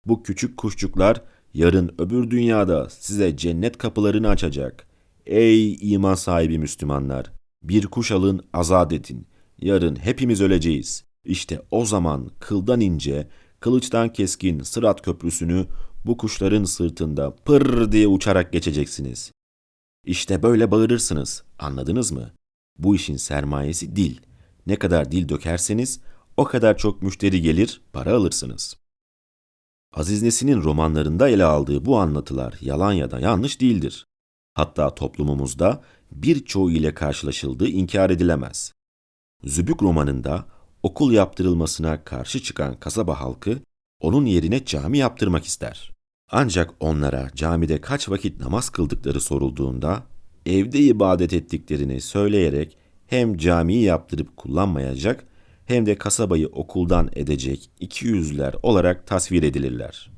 Bu 0.07 0.23
küçük 0.23 0.57
kuşçuklar 0.57 1.23
yarın 1.55 1.95
öbür 1.99 2.31
dünyada 2.31 2.91
size 2.91 3.37
cennet 3.37 3.79
kapılarını 3.79 4.29
açacak. 4.29 4.87
Ey 5.27 5.93
iman 5.95 6.15
sahibi 6.15 6.59
Müslümanlar! 6.59 7.33
Bir 7.63 7.87
kuş 7.87 8.13
alın, 8.13 8.47
azat 8.53 8.93
edin. 8.93 9.27
Yarın 9.59 9.97
hepimiz 9.97 10.41
öleceğiz. 10.41 11.05
İşte 11.25 11.63
o 11.71 11.87
zaman 11.87 12.31
kıldan 12.41 12.81
ince, 12.81 13.29
kılıçtan 13.61 14.13
keskin 14.13 14.63
Sırat 14.63 15.03
Köprüsü'nü 15.03 15.67
bu 16.07 16.17
kuşların 16.17 16.65
sırtında 16.65 17.37
pır 17.37 17.93
diye 17.93 18.07
uçarak 18.09 18.53
geçeceksiniz. 18.53 19.33
İşte 20.05 20.43
böyle 20.43 20.71
bağırırsınız. 20.71 21.45
Anladınız 21.59 22.13
mı? 22.13 22.31
Bu 22.79 22.97
işin 22.97 23.17
sermayesi 23.17 23.97
dil. 23.97 24.17
Ne 24.67 24.77
kadar 24.77 25.13
dil 25.13 25.29
dökerseniz 25.29 26.01
o 26.37 26.45
kadar 26.45 26.77
çok 26.77 27.03
müşteri 27.03 27.43
gelir, 27.43 27.81
para 27.93 28.15
alırsınız. 28.15 28.77
Aziz 29.95 30.23
Nesin'in 30.23 30.63
romanlarında 30.63 31.29
ele 31.29 31.45
aldığı 31.45 31.85
bu 31.85 31.99
anlatılar 31.99 32.55
yalan 32.61 32.93
ya 32.93 33.11
da 33.11 33.21
yanlış 33.21 33.61
değildir. 33.61 34.07
Hatta 34.55 34.95
toplumumuzda 34.95 35.83
birçoğu 36.13 36.71
ile 36.71 36.95
karşılaşıldığı 36.95 37.69
inkar 37.69 38.11
edilemez. 38.11 38.73
Zübük 39.45 39.83
romanında 39.83 40.47
okul 40.83 41.13
yaptırılmasına 41.13 42.05
karşı 42.05 42.43
çıkan 42.43 42.81
kasaba 42.81 43.21
halkı 43.21 43.59
onun 44.01 44.27
yerine 44.27 44.65
cami 44.65 44.99
yaptırmak 44.99 45.45
ister. 45.45 45.96
Ancak 46.31 46.75
onlara 46.81 47.31
camide 47.35 47.81
kaç 47.81 48.09
vakit 48.09 48.41
namaz 48.41 48.71
kıldıkları 48.71 49.21
sorulduğunda 49.21 50.03
evde 50.47 50.79
ibadet 50.79 51.33
ettiklerini 51.33 52.01
söyleyerek 52.01 52.77
hem 53.07 53.37
camiyi 53.37 53.83
yaptırıp 53.83 54.37
kullanmayacak 54.37 55.25
hem 55.65 55.87
de 55.87 55.99
kasabayı 55.99 56.49
okuldan 56.49 57.11
edecek 57.13 57.71
iki 57.81 58.07
yüzler 58.07 58.55
olarak 58.63 59.07
tasvir 59.07 59.43
edilirler. 59.43 60.11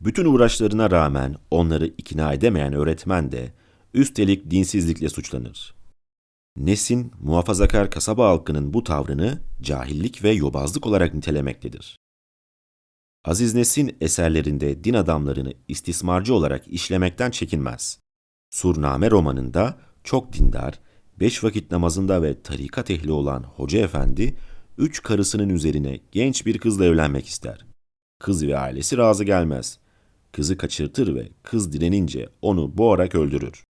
Bütün 0.00 0.24
uğraşlarına 0.24 0.90
rağmen 0.90 1.36
onları 1.50 1.86
ikna 1.86 2.32
edemeyen 2.32 2.72
öğretmen 2.72 3.32
de 3.32 3.52
üstelik 3.94 4.50
dinsizlikle 4.50 5.08
suçlanır. 5.08 5.74
Nesin, 6.56 7.12
muhafazakar 7.20 7.90
kasaba 7.90 8.28
halkının 8.28 8.74
bu 8.74 8.84
tavrını 8.84 9.40
cahillik 9.62 10.24
ve 10.24 10.30
yobazlık 10.30 10.86
olarak 10.86 11.14
nitelemektedir. 11.14 12.01
Aziz 13.24 13.54
Nesin 13.54 13.96
eserlerinde 14.00 14.84
din 14.84 14.94
adamlarını 14.94 15.52
istismarcı 15.68 16.34
olarak 16.34 16.68
işlemekten 16.68 17.30
çekinmez. 17.30 17.98
Surname 18.50 19.10
romanında 19.10 19.78
çok 20.04 20.32
dindar, 20.32 20.80
beş 21.20 21.44
vakit 21.44 21.70
namazında 21.70 22.22
ve 22.22 22.42
tarikat 22.42 22.90
ehli 22.90 23.12
olan 23.12 23.42
Hoca 23.42 23.78
Efendi, 23.78 24.36
üç 24.78 25.02
karısının 25.02 25.48
üzerine 25.48 26.00
genç 26.12 26.46
bir 26.46 26.58
kızla 26.58 26.84
evlenmek 26.84 27.26
ister. 27.26 27.66
Kız 28.18 28.46
ve 28.46 28.58
ailesi 28.58 28.98
razı 28.98 29.24
gelmez. 29.24 29.78
Kızı 30.32 30.56
kaçırtır 30.56 31.14
ve 31.14 31.28
kız 31.42 31.72
direnince 31.72 32.28
onu 32.42 32.78
boğarak 32.78 33.14
öldürür. 33.14 33.64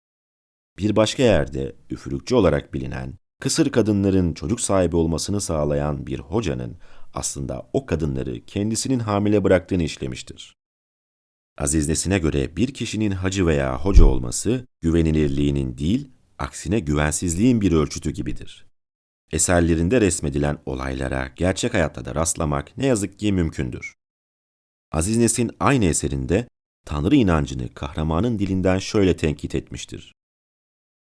Bir 0.78 0.96
başka 0.96 1.22
yerde 1.22 1.76
üfürükçü 1.90 2.34
olarak 2.34 2.74
bilinen, 2.74 3.14
kısır 3.40 3.70
kadınların 3.70 4.34
çocuk 4.34 4.60
sahibi 4.60 4.96
olmasını 4.96 5.40
sağlayan 5.40 6.06
bir 6.06 6.18
hocanın 6.18 6.76
aslında 7.14 7.70
o 7.72 7.86
kadınları 7.86 8.44
kendisinin 8.46 8.98
hamile 8.98 9.44
bıraktığını 9.44 9.82
işlemiştir. 9.82 10.56
Aziz 11.58 11.88
Nesin'e 11.88 12.18
göre 12.18 12.56
bir 12.56 12.74
kişinin 12.74 13.10
hacı 13.10 13.46
veya 13.46 13.78
hoca 13.78 14.04
olması 14.04 14.66
güvenilirliğinin 14.80 15.78
değil, 15.78 16.08
aksine 16.38 16.80
güvensizliğin 16.80 17.60
bir 17.60 17.72
ölçütü 17.72 18.10
gibidir. 18.10 18.66
Eserlerinde 19.32 20.00
resmedilen 20.00 20.58
olaylara 20.66 21.32
gerçek 21.36 21.74
hayatta 21.74 22.04
da 22.04 22.14
rastlamak 22.14 22.78
ne 22.78 22.86
yazık 22.86 23.18
ki 23.18 23.32
mümkündür. 23.32 23.94
Aziz 24.92 25.16
Nesin 25.16 25.50
aynı 25.60 25.84
eserinde 25.84 26.48
Tanrı 26.86 27.16
inancını 27.16 27.74
kahramanın 27.74 28.38
dilinden 28.38 28.78
şöyle 28.78 29.16
tenkit 29.16 29.54
etmiştir. 29.54 30.12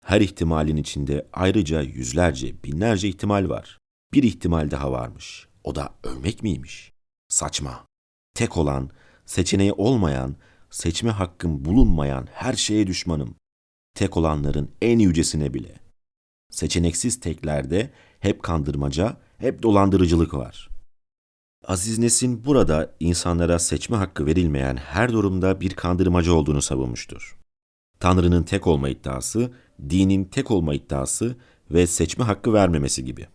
Her 0.05 0.21
ihtimalin 0.21 0.77
içinde 0.77 1.29
ayrıca 1.33 1.83
yüzlerce, 1.83 2.63
binlerce 2.65 3.09
ihtimal 3.09 3.49
var. 3.49 3.79
Bir 4.13 4.23
ihtimal 4.23 4.71
daha 4.71 4.93
varmış. 4.93 5.49
O 5.65 5.75
da 5.75 5.95
ölmek 6.05 6.43
miymiş? 6.43 6.93
Saçma. 7.29 7.87
Tek 8.35 8.57
olan, 8.57 8.91
seçeneği 9.27 9.73
olmayan, 9.73 10.37
seçme 10.71 11.11
hakkım 11.11 11.65
bulunmayan 11.65 12.29
her 12.33 12.53
şeye 12.55 12.87
düşmanım. 12.87 13.35
Tek 13.95 14.17
olanların 14.17 14.71
en 14.83 14.99
yücesine 14.99 15.55
bile. 15.55 15.81
Seçeneksiz 16.51 17.21
teklerde 17.21 17.91
hep 18.21 18.43
kandırmaca, 18.43 19.17
hep 19.39 19.63
dolandırıcılık 19.63 20.35
var. 20.35 20.69
Aziz 21.65 21.99
Nesin 21.99 22.45
burada 22.45 22.97
insanlara 23.01 23.59
seçme 23.59 23.97
hakkı 23.97 24.27
verilmeyen 24.27 24.77
her 24.77 25.13
durumda 25.13 25.61
bir 25.61 25.71
kandırmacı 25.71 26.35
olduğunu 26.35 26.63
savunmuştur. 26.63 27.39
Tanrı'nın 28.01 28.43
tek 28.43 28.67
olma 28.67 28.89
iddiası, 28.89 29.53
dinin 29.91 30.25
tek 30.25 30.51
olma 30.51 30.75
iddiası 30.75 31.37
ve 31.71 31.87
seçme 31.87 32.25
hakkı 32.25 32.53
vermemesi 32.53 33.05
gibi. 33.05 33.27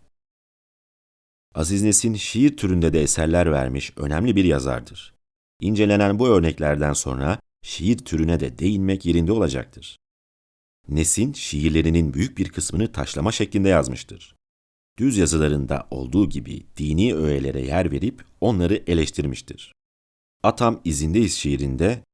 Aziz 1.56 1.82
Nesin 1.82 2.14
şiir 2.14 2.56
türünde 2.56 2.92
de 2.92 3.02
eserler 3.02 3.52
vermiş 3.52 3.92
önemli 3.96 4.36
bir 4.36 4.44
yazardır. 4.44 5.14
İncelenen 5.60 6.18
bu 6.18 6.28
örneklerden 6.28 6.92
sonra 6.92 7.38
şiir 7.62 7.98
türüne 7.98 8.40
de 8.40 8.58
değinmek 8.58 9.06
yerinde 9.06 9.32
olacaktır. 9.32 9.98
Nesin 10.88 11.32
şiirlerinin 11.32 12.14
büyük 12.14 12.38
bir 12.38 12.48
kısmını 12.48 12.92
taşlama 12.92 13.32
şeklinde 13.32 13.68
yazmıştır. 13.68 14.36
Düz 14.98 15.16
yazılarında 15.16 15.86
olduğu 15.90 16.28
gibi 16.28 16.66
dini 16.76 17.14
öğelere 17.14 17.60
yer 17.60 17.90
verip 17.90 18.24
onları 18.40 18.82
eleştirmiştir. 18.86 19.72
Atam 20.42 20.80
izindeyiz 20.84 21.34
şiirinde, 21.34 22.04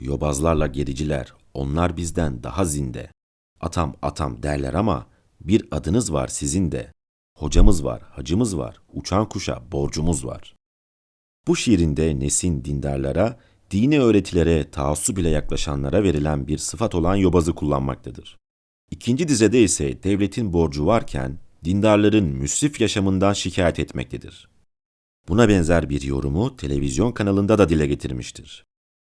yobazlarla 0.00 0.66
gericiler, 0.66 1.32
onlar 1.54 1.96
bizden 1.96 2.42
daha 2.42 2.64
zinde. 2.64 3.10
Atam 3.60 3.96
atam 4.02 4.42
derler 4.42 4.74
ama 4.74 5.06
bir 5.40 5.68
adınız 5.70 6.12
var 6.12 6.28
sizin 6.28 6.72
de. 6.72 6.95
Hocamız 7.36 7.84
var, 7.84 8.02
hacımız 8.10 8.58
var, 8.58 8.80
uçan 8.94 9.28
kuşa 9.28 9.62
borcumuz 9.72 10.26
var. 10.26 10.54
Bu 11.46 11.56
şiirinde 11.56 12.20
Nesin 12.20 12.64
dindarlara, 12.64 13.38
dini 13.70 14.00
öğretilere 14.00 14.70
taassup 14.70 15.18
ile 15.18 15.28
yaklaşanlara 15.28 16.02
verilen 16.02 16.46
bir 16.46 16.58
sıfat 16.58 16.94
olan 16.94 17.16
yobazı 17.16 17.54
kullanmaktadır. 17.54 18.36
İkinci 18.90 19.28
dizede 19.28 19.62
ise 19.62 20.02
devletin 20.02 20.52
borcu 20.52 20.86
varken 20.86 21.38
dindarların 21.64 22.24
müsrif 22.24 22.80
yaşamından 22.80 23.32
şikayet 23.32 23.78
etmektedir. 23.78 24.48
Buna 25.28 25.48
benzer 25.48 25.90
bir 25.90 26.02
yorumu 26.02 26.56
televizyon 26.56 27.12
kanalında 27.12 27.58
da 27.58 27.68
dile 27.68 27.86
getirmiştir. 27.86 28.64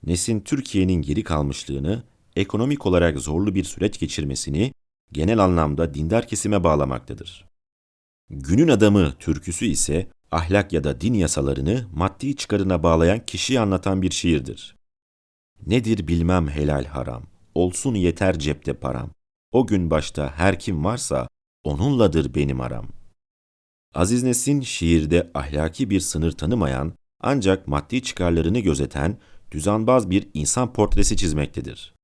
Nesin 0.07 0.41
Türkiye'nin 0.41 1.03
geri 1.03 1.25
kalmışlığını, 1.25 2.03
ekonomik 2.37 2.87
olarak 2.87 3.19
zorlu 3.19 3.55
bir 3.55 3.65
süreç 3.65 3.99
geçirmesini 3.99 4.73
genel 5.13 5.39
anlamda 5.39 5.95
dindar 5.95 6.29
kesime 6.29 6.65
bağlamaktadır. 6.65 7.48
Günün 8.31 8.69
adamı 8.69 9.13
türküsü 9.19 9.67
ise 9.67 10.09
ahlak 10.31 10.73
ya 10.73 10.85
da 10.85 11.01
din 11.01 11.15
yasalarını 11.15 11.87
maddi 11.95 12.37
çıkarına 12.37 12.83
bağlayan 12.83 13.27
kişiyi 13.27 13.61
anlatan 13.61 14.03
bir 14.03 14.11
şiirdir. 14.11 14.77
Nedir 15.67 16.09
bilmem 16.09 16.49
helal 16.49 16.85
haram, 16.85 17.23
olsun 17.55 17.95
yeter 17.95 18.39
cepte 18.39 18.75
param. 18.75 19.11
O 19.53 19.67
gün 19.67 19.91
başta 19.91 20.33
her 20.37 20.59
kim 20.59 20.85
varsa 20.85 21.29
onunladır 21.65 22.35
benim 22.35 22.61
aram. 22.61 22.89
Aziz 23.95 24.23
Nesin 24.23 24.61
şiirde 24.61 25.31
ahlaki 25.35 25.91
bir 25.91 26.01
sınır 26.01 26.33
tanımayan 26.33 26.93
ancak 27.21 27.69
maddi 27.69 28.03
çıkarlarını 28.03 28.59
gözeten 28.59 29.19
düzenbaz 29.51 30.11
bir 30.11 30.29
insan 30.35 30.73
portresi 30.73 31.17
çizmektedir. 31.17 31.98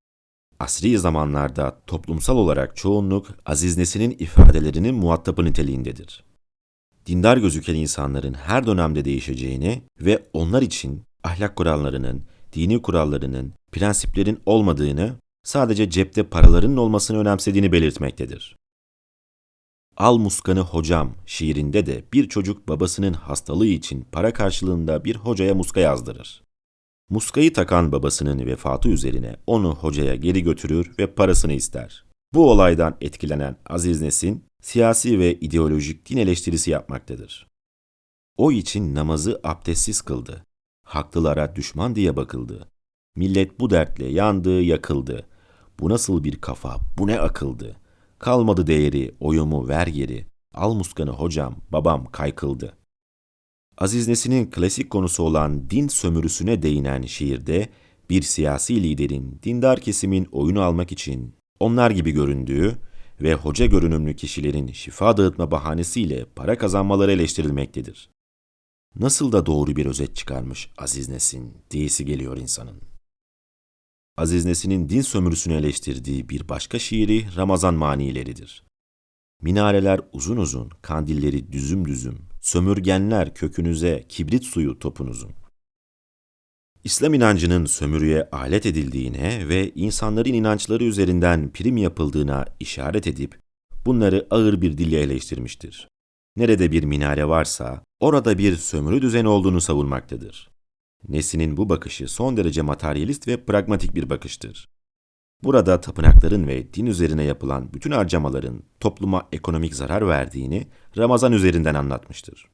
Asri 0.64 0.98
zamanlarda 0.98 1.80
toplumsal 1.86 2.36
olarak 2.36 2.76
çoğunluk 2.76 3.26
Aziz 3.46 3.78
Nesin'in 3.78 4.10
ifadelerinin 4.18 4.94
muhatabı 4.94 5.44
niteliğindedir. 5.44 6.24
Dindar 7.06 7.36
gözüken 7.36 7.74
insanların 7.74 8.34
her 8.34 8.66
dönemde 8.66 9.04
değişeceğini 9.04 9.82
ve 10.00 10.22
onlar 10.32 10.62
için 10.62 11.02
ahlak 11.24 11.56
kurallarının, 11.56 12.22
dini 12.52 12.82
kurallarının, 12.82 13.52
prensiplerin 13.72 14.40
olmadığını, 14.46 15.12
sadece 15.42 15.90
cepte 15.90 16.22
paraların 16.22 16.76
olmasını 16.76 17.18
önemsediğini 17.18 17.72
belirtmektedir. 17.72 18.56
Al 19.96 20.16
Muskan'ı 20.16 20.60
Hocam 20.60 21.14
şiirinde 21.26 21.86
de 21.86 22.04
bir 22.12 22.28
çocuk 22.28 22.68
babasının 22.68 23.12
hastalığı 23.12 23.66
için 23.66 24.06
para 24.12 24.32
karşılığında 24.32 25.04
bir 25.04 25.16
hocaya 25.16 25.54
muska 25.54 25.80
yazdırır. 25.80 26.42
Muskayı 27.10 27.52
takan 27.52 27.92
babasının 27.92 28.46
vefatı 28.46 28.88
üzerine 28.88 29.36
onu 29.46 29.74
hocaya 29.74 30.14
geri 30.14 30.42
götürür 30.42 30.94
ve 30.98 31.06
parasını 31.06 31.52
ister. 31.52 32.04
Bu 32.34 32.50
olaydan 32.50 32.96
etkilenen 33.00 33.56
Aziz 33.66 34.00
Nesin, 34.00 34.44
siyasi 34.62 35.18
ve 35.18 35.34
ideolojik 35.34 36.10
din 36.10 36.16
eleştirisi 36.16 36.70
yapmaktadır. 36.70 37.46
O 38.36 38.52
için 38.52 38.94
namazı 38.94 39.40
abdestsiz 39.44 40.02
kıldı. 40.02 40.44
Haklılara 40.86 41.56
düşman 41.56 41.94
diye 41.94 42.16
bakıldı. 42.16 42.68
Millet 43.16 43.60
bu 43.60 43.70
dertle 43.70 44.06
yandı, 44.06 44.62
yakıldı. 44.62 45.26
Bu 45.80 45.88
nasıl 45.88 46.24
bir 46.24 46.40
kafa, 46.40 46.76
bu 46.98 47.06
ne 47.06 47.20
akıldı. 47.20 47.76
Kalmadı 48.18 48.66
değeri, 48.66 49.14
oyumu 49.20 49.68
ver 49.68 49.86
geri. 49.86 50.26
Al 50.54 50.74
muskanı 50.74 51.10
hocam, 51.10 51.56
babam 51.72 52.04
kaykıldı. 52.04 52.76
Aziz 53.78 54.08
Nesin'in 54.08 54.50
klasik 54.50 54.90
konusu 54.90 55.22
olan 55.22 55.70
din 55.70 55.88
sömürüsüne 55.88 56.62
değinen 56.62 57.02
şiirde 57.02 57.68
bir 58.10 58.22
siyasi 58.22 58.82
liderin 58.82 59.40
dindar 59.42 59.80
kesimin 59.80 60.24
oyunu 60.32 60.62
almak 60.62 60.92
için 60.92 61.34
onlar 61.60 61.90
gibi 61.90 62.10
göründüğü 62.10 62.78
ve 63.20 63.34
hoca 63.34 63.66
görünümlü 63.66 64.16
kişilerin 64.16 64.72
şifa 64.72 65.16
dağıtma 65.16 65.50
bahanesiyle 65.50 66.24
para 66.36 66.58
kazanmaları 66.58 67.12
eleştirilmektedir. 67.12 68.10
Nasıl 68.96 69.32
da 69.32 69.46
doğru 69.46 69.76
bir 69.76 69.86
özet 69.86 70.16
çıkarmış 70.16 70.70
Aziz 70.78 71.08
Nesin 71.08 71.52
diyesi 71.70 72.04
geliyor 72.04 72.36
insanın. 72.36 72.80
Aziz 74.16 74.44
Nesin'in 74.44 74.88
din 74.88 75.00
sömürüsünü 75.00 75.54
eleştirdiği 75.54 76.28
bir 76.28 76.48
başka 76.48 76.78
şiiri 76.78 77.36
Ramazan 77.36 77.74
manileridir. 77.74 78.64
Minareler 79.42 80.00
uzun 80.12 80.36
uzun, 80.36 80.70
kandilleri 80.82 81.52
düzüm 81.52 81.88
düzüm, 81.88 82.18
sömürgenler 82.44 83.34
kökünüze 83.34 84.04
kibrit 84.08 84.44
suyu 84.44 84.78
topunuzun. 84.78 85.32
İslam 86.84 87.14
inancının 87.14 87.64
sömürüye 87.64 88.28
alet 88.32 88.66
edildiğine 88.66 89.48
ve 89.48 89.72
insanların 89.74 90.32
inançları 90.32 90.84
üzerinden 90.84 91.52
prim 91.52 91.76
yapıldığına 91.76 92.44
işaret 92.60 93.06
edip 93.06 93.38
bunları 93.86 94.26
ağır 94.30 94.62
bir 94.62 94.78
dille 94.78 95.00
eleştirmiştir. 95.00 95.88
Nerede 96.36 96.72
bir 96.72 96.82
minare 96.82 97.28
varsa 97.28 97.82
orada 98.00 98.38
bir 98.38 98.56
sömürü 98.56 99.02
düzeni 99.02 99.28
olduğunu 99.28 99.60
savunmaktadır. 99.60 100.50
Nesin'in 101.08 101.56
bu 101.56 101.68
bakışı 101.68 102.08
son 102.08 102.36
derece 102.36 102.62
materyalist 102.62 103.28
ve 103.28 103.44
pragmatik 103.44 103.94
bir 103.94 104.10
bakıştır. 104.10 104.68
Burada 105.44 105.80
tapınakların 105.80 106.46
ve 106.46 106.74
din 106.74 106.86
üzerine 106.86 107.24
yapılan 107.24 107.72
bütün 107.74 107.90
harcamaların 107.90 108.62
topluma 108.80 109.28
ekonomik 109.32 109.74
zarar 109.74 110.08
verdiğini 110.08 110.66
Ramazan 110.98 111.32
üzerinden 111.32 111.74
anlatmıştır. 111.74 112.48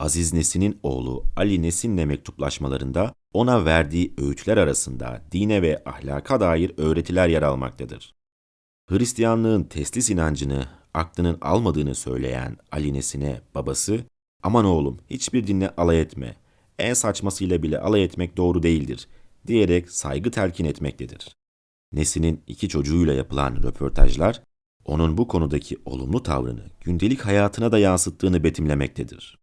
Aziz 0.00 0.32
Nesin'in 0.32 0.80
oğlu 0.82 1.24
Ali 1.36 1.62
Nesin'le 1.62 2.06
mektuplaşmalarında 2.06 3.14
ona 3.32 3.64
verdiği 3.64 4.14
öğütler 4.18 4.56
arasında 4.56 5.22
dine 5.32 5.62
ve 5.62 5.82
ahlaka 5.86 6.40
dair 6.40 6.72
öğretiler 6.76 7.28
yer 7.28 7.42
almaktadır. 7.42 8.14
Hristiyanlığın 8.88 9.64
teslis 9.64 10.10
inancını 10.10 10.66
aklının 10.94 11.38
almadığını 11.40 11.94
söyleyen 11.94 12.56
Ali 12.72 12.92
Nesin'e 12.92 13.40
babası, 13.54 14.00
aman 14.42 14.64
oğlum 14.64 14.98
hiçbir 15.10 15.46
dinle 15.46 15.70
alay 15.76 16.00
etme, 16.00 16.36
en 16.78 16.94
saçmasıyla 16.94 17.62
bile 17.62 17.78
alay 17.78 18.04
etmek 18.04 18.36
doğru 18.36 18.62
değildir 18.62 19.08
diyerek 19.46 19.90
saygı 19.90 20.30
telkin 20.30 20.64
etmektedir. 20.64 21.36
Nesin'in 21.92 22.42
iki 22.46 22.68
çocuğuyla 22.68 23.12
yapılan 23.12 23.56
röportajlar, 23.62 24.42
onun 24.84 25.18
bu 25.18 25.28
konudaki 25.28 25.76
olumlu 25.84 26.22
tavrını 26.22 26.64
gündelik 26.80 27.20
hayatına 27.20 27.72
da 27.72 27.78
yansıttığını 27.78 28.44
betimlemektedir. 28.44 29.38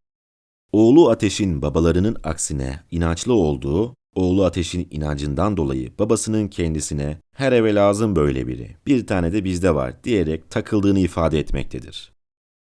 Oğlu 0.71 1.09
Ateş'in 1.09 1.61
babalarının 1.61 2.17
aksine 2.23 2.79
inançlı 2.91 3.33
olduğu, 3.33 3.95
oğlu 4.15 4.45
Ateş'in 4.45 4.87
inancından 4.91 5.57
dolayı 5.57 5.97
babasının 5.99 6.47
kendisine 6.47 7.21
her 7.35 7.51
eve 7.51 7.75
lazım 7.75 8.15
böyle 8.15 8.47
biri, 8.47 8.77
bir 8.87 9.07
tane 9.07 9.33
de 9.33 9.43
bizde 9.43 9.75
var 9.75 10.03
diyerek 10.03 10.49
takıldığını 10.49 10.99
ifade 10.99 11.39
etmektedir. 11.39 12.13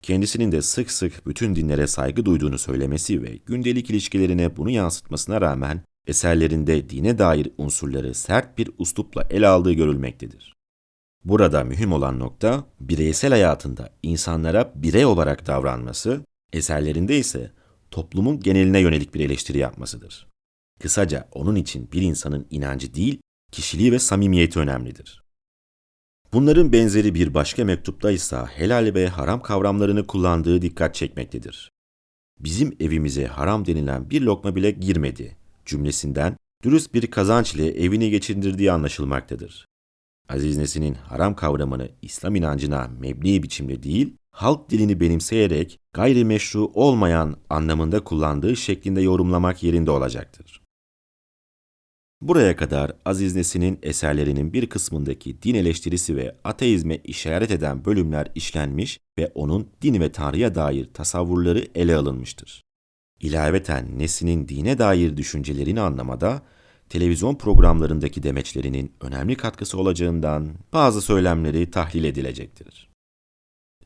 Kendisinin 0.02 0.52
de 0.52 0.62
sık 0.62 0.92
sık 0.92 1.28
bütün 1.28 1.56
dinlere 1.56 1.88
saygı 1.88 2.26
duyduğunu 2.26 2.58
söylemesi 2.58 3.24
ve 3.24 3.38
gündelik 3.46 3.90
ilişkilerine 3.90 4.58
bunu 4.58 4.70
yansıtmasına 4.70 5.42
rağmen 5.42 5.82
eserlerinde 6.08 6.90
dine 6.90 7.18
dair 7.18 7.50
unsurları 7.58 8.14
sert 8.14 8.58
bir 8.58 8.70
uslupla 8.78 9.28
ele 9.30 9.48
aldığı 9.48 9.74
görülmektedir. 9.74 10.54
Burada 11.26 11.64
mühim 11.64 11.94
olan 11.94 12.20
nokta 12.20 12.66
bireysel 12.80 13.32
hayatında 13.32 13.90
insanlara 14.04 14.74
birey 14.76 15.06
olarak 15.06 15.48
davranması, 15.48 16.22
eserlerinde 16.54 17.18
ise 17.18 17.52
toplumun 17.92 18.40
geneline 18.40 18.80
yönelik 18.80 19.16
bir 19.16 19.20
eleştiri 19.20 19.58
yapmasıdır. 19.58 20.28
Kısaca 20.80 21.28
onun 21.32 21.56
için 21.56 21.92
bir 21.92 22.02
insanın 22.02 22.48
inancı 22.50 22.94
değil, 22.94 23.22
kişiliği 23.52 23.92
ve 23.92 24.00
samimiyeti 24.00 24.60
önemlidir. 24.60 25.24
Bunların 26.34 26.72
benzeri 26.72 27.16
bir 27.16 27.34
başka 27.34 27.66
mektupta 27.66 28.12
ise 28.12 28.38
helal 28.38 28.92
ve 28.94 29.08
haram 29.08 29.42
kavramlarını 29.42 30.08
kullandığı 30.08 30.62
dikkat 30.62 30.96
çekmektedir. 30.96 31.72
Bizim 32.40 32.76
evimize 32.80 33.26
haram 33.26 33.66
denilen 33.66 34.10
bir 34.10 34.22
lokma 34.22 34.56
bile 34.56 34.72
girmedi 34.72 35.38
cümlesinden 35.68 36.38
dürüst 36.64 36.94
bir 36.94 37.08
kazanç 37.08 37.56
ile 37.56 37.84
evini 37.84 38.10
geçindirdiği 38.10 38.72
anlaşılmaktadır. 38.72 39.68
Aziz 40.30 40.58
Nesin'in 40.58 40.94
haram 40.94 41.36
kavramını 41.36 41.90
İslam 42.02 42.36
inancına 42.36 42.88
mebni 43.00 43.44
biçimde 43.44 43.84
değil, 43.84 44.16
halk 44.32 44.70
dilini 44.70 45.00
benimseyerek 45.00 45.80
gayrimeşru 45.94 46.72
olmayan 46.74 47.38
anlamında 47.50 48.04
kullandığı 48.04 48.56
şeklinde 48.56 49.02
yorumlamak 49.02 49.64
yerinde 49.64 49.92
olacaktır. 49.92 50.62
Buraya 52.22 52.56
kadar 52.56 52.92
Aziz 53.06 53.36
Nesin'in 53.36 53.80
eserlerinin 53.82 54.54
bir 54.54 54.70
kısmındaki 54.70 55.42
din 55.42 55.56
eleştirisi 55.56 56.16
ve 56.16 56.36
ateizme 56.44 56.98
işaret 56.98 57.52
eden 57.52 57.86
bölümler 57.86 58.32
işlenmiş 58.36 59.00
ve 59.20 59.32
onun 59.36 59.68
din 59.82 60.02
ve 60.02 60.12
Tanrı'ya 60.12 60.56
dair 60.56 60.94
tasavvurları 60.94 61.68
ele 61.76 61.96
alınmıştır. 61.96 62.67
İlaveten 63.20 64.00
Nesin'in 64.00 64.48
dine 64.48 64.78
dair 64.78 65.18
düşüncelerini 65.18 65.82
anlamada 65.82 66.42
televizyon 66.90 67.36
programlarındaki 67.36 68.24
demeçlerinin 68.24 68.94
önemli 69.02 69.36
katkısı 69.36 69.78
olacağından 69.78 70.50
bazı 70.74 71.02
söylemleri 71.02 71.72
tahlil 71.72 72.04
edilecektir. 72.04 72.90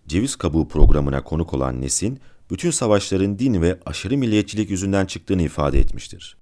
Ceviz 0.08 0.36
Kabuğu 0.36 0.68
programına 0.68 1.24
konuk 1.24 1.54
olan 1.54 1.82
Nesin, 1.82 2.20
bütün 2.52 2.72
savaşların 2.72 3.40
din 3.40 3.62
ve 3.62 3.80
aşırı 3.86 4.18
milliyetçilik 4.18 4.70
yüzünden 4.70 5.06
çıktığını 5.06 5.42
ifade 5.42 5.80
etmiştir. 5.80 6.38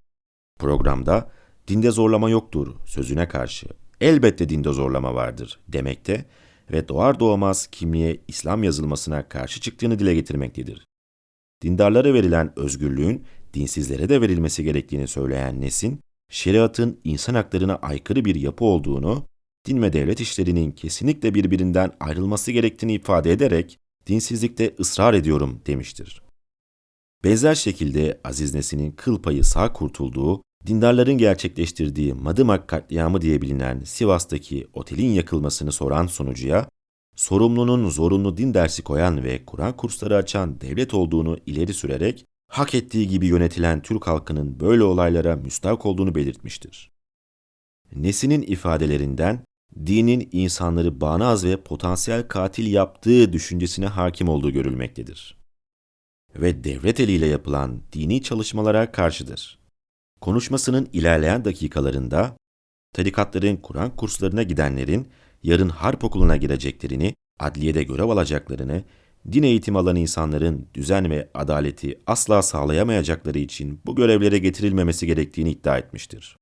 Programda 0.60 1.32
dinde 1.68 1.92
zorlama 1.92 2.30
yoktur 2.30 2.76
sözüne 2.86 3.28
karşı 3.28 3.68
elbette 4.02 4.50
dinde 4.50 4.72
zorlama 4.74 5.16
vardır 5.16 5.60
demekte 5.68 6.26
ve 6.72 6.88
doğar 6.88 7.20
doğmaz 7.20 7.68
kimliğe 7.68 8.18
İslam 8.28 8.64
yazılmasına 8.64 9.30
karşı 9.30 9.62
çıktığını 9.62 10.00
dile 10.00 10.16
getirmektedir. 10.16 10.89
Dindarlara 11.64 12.14
verilen 12.14 12.60
özgürlüğün 12.60 13.24
dinsizlere 13.54 14.10
de 14.10 14.22
verilmesi 14.22 14.64
gerektiğini 14.64 15.08
söyleyen 15.08 15.62
Nesin, 15.62 16.00
şeriatın 16.30 17.00
insan 17.04 17.34
haklarına 17.34 17.76
aykırı 17.76 18.26
bir 18.26 18.36
yapı 18.36 18.66
olduğunu, 18.66 19.26
din 19.68 19.82
ve 19.82 19.94
devlet 19.94 20.20
işlerinin 20.20 20.72
kesinlikle 20.72 21.34
birbirinden 21.34 21.92
ayrılması 22.00 22.52
gerektiğini 22.52 22.94
ifade 22.94 23.32
ederek 23.32 23.80
dinsizlikte 24.08 24.76
ısrar 24.80 25.14
ediyorum 25.14 25.62
demiştir. 25.68 26.22
Benzer 27.24 27.56
şekilde 27.56 28.22
Aziz 28.24 28.54
Nesin'in 28.54 28.92
kıl 28.92 29.22
payı 29.22 29.44
sağ 29.44 29.74
kurtulduğu, 29.74 30.44
dindarların 30.68 31.18
gerçekleştirdiği 31.18 32.14
Madımak 32.14 32.68
katliamı 32.68 33.22
diye 33.22 33.42
bilinen 33.42 33.82
Sivas'taki 33.84 34.68
otelin 34.74 35.10
yakılmasını 35.10 35.72
soran 35.72 36.08
sonucuya, 36.08 36.70
sorumlunun 37.20 37.90
zorunlu 37.90 38.38
din 38.38 38.54
dersi 38.54 38.82
koyan 38.82 39.24
ve 39.24 39.46
Kur'an 39.46 39.78
kursları 39.78 40.16
açan 40.16 40.62
devlet 40.62 40.94
olduğunu 40.94 41.38
ileri 41.46 41.74
sürerek, 41.74 42.26
hak 42.48 42.76
ettiği 42.76 43.08
gibi 43.08 43.28
yönetilen 43.28 43.82
Türk 43.82 44.08
halkının 44.08 44.60
böyle 44.60 44.84
olaylara 44.84 45.36
müstahak 45.36 45.86
olduğunu 45.86 46.16
belirtmiştir. 46.16 46.92
Nesin'in 47.96 48.42
ifadelerinden 48.42 49.44
dinin 49.86 50.30
insanları 50.32 51.02
bağnaz 51.02 51.46
ve 51.46 51.58
potansiyel 51.58 52.28
katil 52.28 52.74
yaptığı 52.74 53.34
düşüncesine 53.34 53.86
hakim 53.86 54.30
olduğu 54.30 54.52
görülmektedir. 54.52 55.38
Ve 56.36 56.64
devlet 56.64 57.00
eliyle 57.00 57.26
yapılan 57.26 57.82
dini 57.94 58.24
çalışmalara 58.24 58.92
karşıdır. 58.92 59.60
Konuşmasının 60.22 60.90
ilerleyen 60.94 61.46
dakikalarında 61.46 62.36
tarikatların 62.94 63.58
Kur'an 63.58 63.96
kurslarına 63.96 64.44
gidenlerin 64.44 65.08
yarın 65.44 65.70
harp 65.70 66.04
okuluna 66.04 66.38
gireceklerini, 66.38 67.16
adliyede 67.40 67.84
görev 67.84 68.10
alacaklarını, 68.10 68.84
din 69.32 69.44
eğitimi 69.44 69.78
alan 69.78 69.96
insanların 69.96 70.68
düzen 70.74 71.10
ve 71.10 71.30
adaleti 71.34 72.00
asla 72.08 72.42
sağlayamayacakları 72.42 73.40
için 73.40 73.82
bu 73.86 73.96
görevlere 73.96 74.38
getirilmemesi 74.38 75.08
gerektiğini 75.08 75.52
iddia 75.52 75.78
etmiştir. 75.78 76.38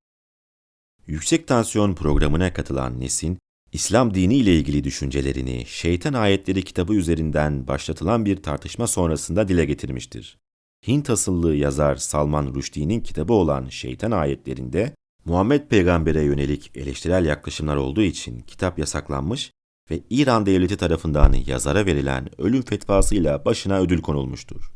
Yüksek 1.07 1.47
Tansiyon 1.47 1.93
programına 1.93 2.53
katılan 2.53 2.99
Nesin, 2.99 3.37
İslam 3.71 4.13
dini 4.13 4.35
ile 4.35 4.55
ilgili 4.55 4.83
düşüncelerini 4.83 5.65
Şeytan 5.65 6.13
Ayetleri 6.13 6.63
kitabı 6.63 6.93
üzerinden 6.93 7.67
başlatılan 7.67 8.25
bir 8.25 8.43
tartışma 8.43 8.87
sonrasında 8.87 9.47
dile 9.47 9.65
getirmiştir. 9.65 10.37
Hint 10.87 11.09
asıllı 11.09 11.55
yazar 11.55 11.95
Salman 11.95 12.53
Rushdie'nin 12.53 13.01
kitabı 13.01 13.33
olan 13.33 13.69
Şeytan 13.69 14.11
Ayetlerinde 14.11 14.93
Muhammed 15.27 15.67
Peygamber'e 15.67 16.23
yönelik 16.23 16.71
eleştirel 16.75 17.25
yaklaşımlar 17.25 17.75
olduğu 17.75 18.01
için 18.01 18.39
kitap 18.39 18.79
yasaklanmış 18.79 19.51
ve 19.91 19.99
İran 20.09 20.45
devleti 20.45 20.77
tarafından 20.77 21.33
yazara 21.33 21.85
verilen 21.85 22.41
ölüm 22.41 22.61
fetvasıyla 22.61 23.45
başına 23.45 23.79
ödül 23.79 24.01
konulmuştur. 24.01 24.71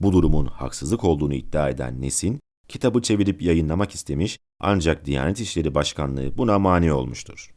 Bu 0.00 0.12
durumun 0.12 0.46
haksızlık 0.46 1.04
olduğunu 1.04 1.34
iddia 1.34 1.68
eden 1.68 2.02
Nesin, 2.02 2.40
kitabı 2.68 3.02
çevirip 3.02 3.42
yayınlamak 3.42 3.94
istemiş 3.94 4.38
ancak 4.60 5.04
Diyanet 5.04 5.40
İşleri 5.40 5.74
Başkanlığı 5.74 6.38
buna 6.38 6.58
mani 6.58 6.92
olmuştur. 6.92 7.54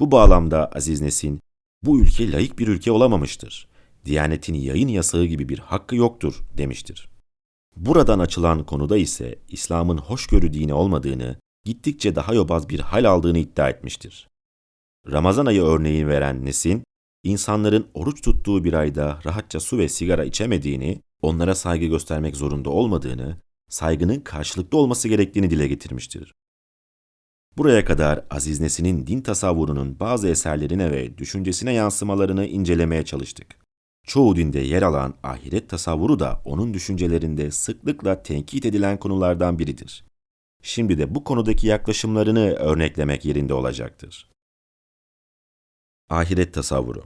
Bu 0.00 0.10
bağlamda 0.10 0.70
Aziz 0.72 1.00
Nesin, 1.00 1.40
bu 1.82 2.00
ülke 2.00 2.32
layık 2.32 2.58
bir 2.58 2.68
ülke 2.68 2.92
olamamıştır. 2.92 3.68
Diyanetin 4.04 4.54
yayın 4.54 4.88
yasağı 4.88 5.24
gibi 5.24 5.48
bir 5.48 5.58
hakkı 5.58 5.96
yoktur 5.96 6.40
demiştir. 6.58 7.08
Buradan 7.76 8.18
açılan 8.18 8.66
konuda 8.66 8.96
ise 8.96 9.38
İslam'ın 9.48 9.98
hoşgörü 9.98 10.52
dini 10.52 10.74
olmadığını, 10.74 11.36
gittikçe 11.64 12.14
daha 12.14 12.34
yobaz 12.34 12.68
bir 12.68 12.80
hal 12.80 13.04
aldığını 13.04 13.38
iddia 13.38 13.70
etmiştir. 13.70 14.28
Ramazan 15.10 15.46
ayı 15.46 15.62
örneği 15.62 16.08
veren 16.08 16.44
Nesin, 16.44 16.84
insanların 17.22 17.86
oruç 17.94 18.22
tuttuğu 18.22 18.64
bir 18.64 18.72
ayda 18.72 19.20
rahatça 19.26 19.60
su 19.60 19.78
ve 19.78 19.88
sigara 19.88 20.24
içemediğini, 20.24 21.02
onlara 21.22 21.54
saygı 21.54 21.86
göstermek 21.86 22.36
zorunda 22.36 22.70
olmadığını, 22.70 23.36
saygının 23.68 24.20
karşılıklı 24.20 24.78
olması 24.78 25.08
gerektiğini 25.08 25.50
dile 25.50 25.68
getirmiştir. 25.68 26.34
Buraya 27.56 27.84
kadar 27.84 28.24
Aziz 28.30 28.60
Nesin'in 28.60 29.06
din 29.06 29.20
tasavvurunun 29.20 30.00
bazı 30.00 30.28
eserlerine 30.28 30.90
ve 30.90 31.18
düşüncesine 31.18 31.72
yansımalarını 31.72 32.46
incelemeye 32.46 33.04
çalıştık. 33.04 33.46
Çoğu 34.06 34.36
dinde 34.36 34.60
yer 34.60 34.82
alan 34.82 35.14
ahiret 35.22 35.68
tasavvuru 35.68 36.18
da 36.18 36.42
onun 36.44 36.74
düşüncelerinde 36.74 37.50
sıklıkla 37.50 38.22
tenkit 38.22 38.66
edilen 38.66 38.98
konulardan 38.98 39.58
biridir. 39.58 40.04
Şimdi 40.62 40.98
de 40.98 41.14
bu 41.14 41.24
konudaki 41.24 41.66
yaklaşımlarını 41.66 42.52
örneklemek 42.52 43.24
yerinde 43.24 43.54
olacaktır. 43.54 44.30
Ahiret 46.10 46.54
tasavvuru 46.54 47.04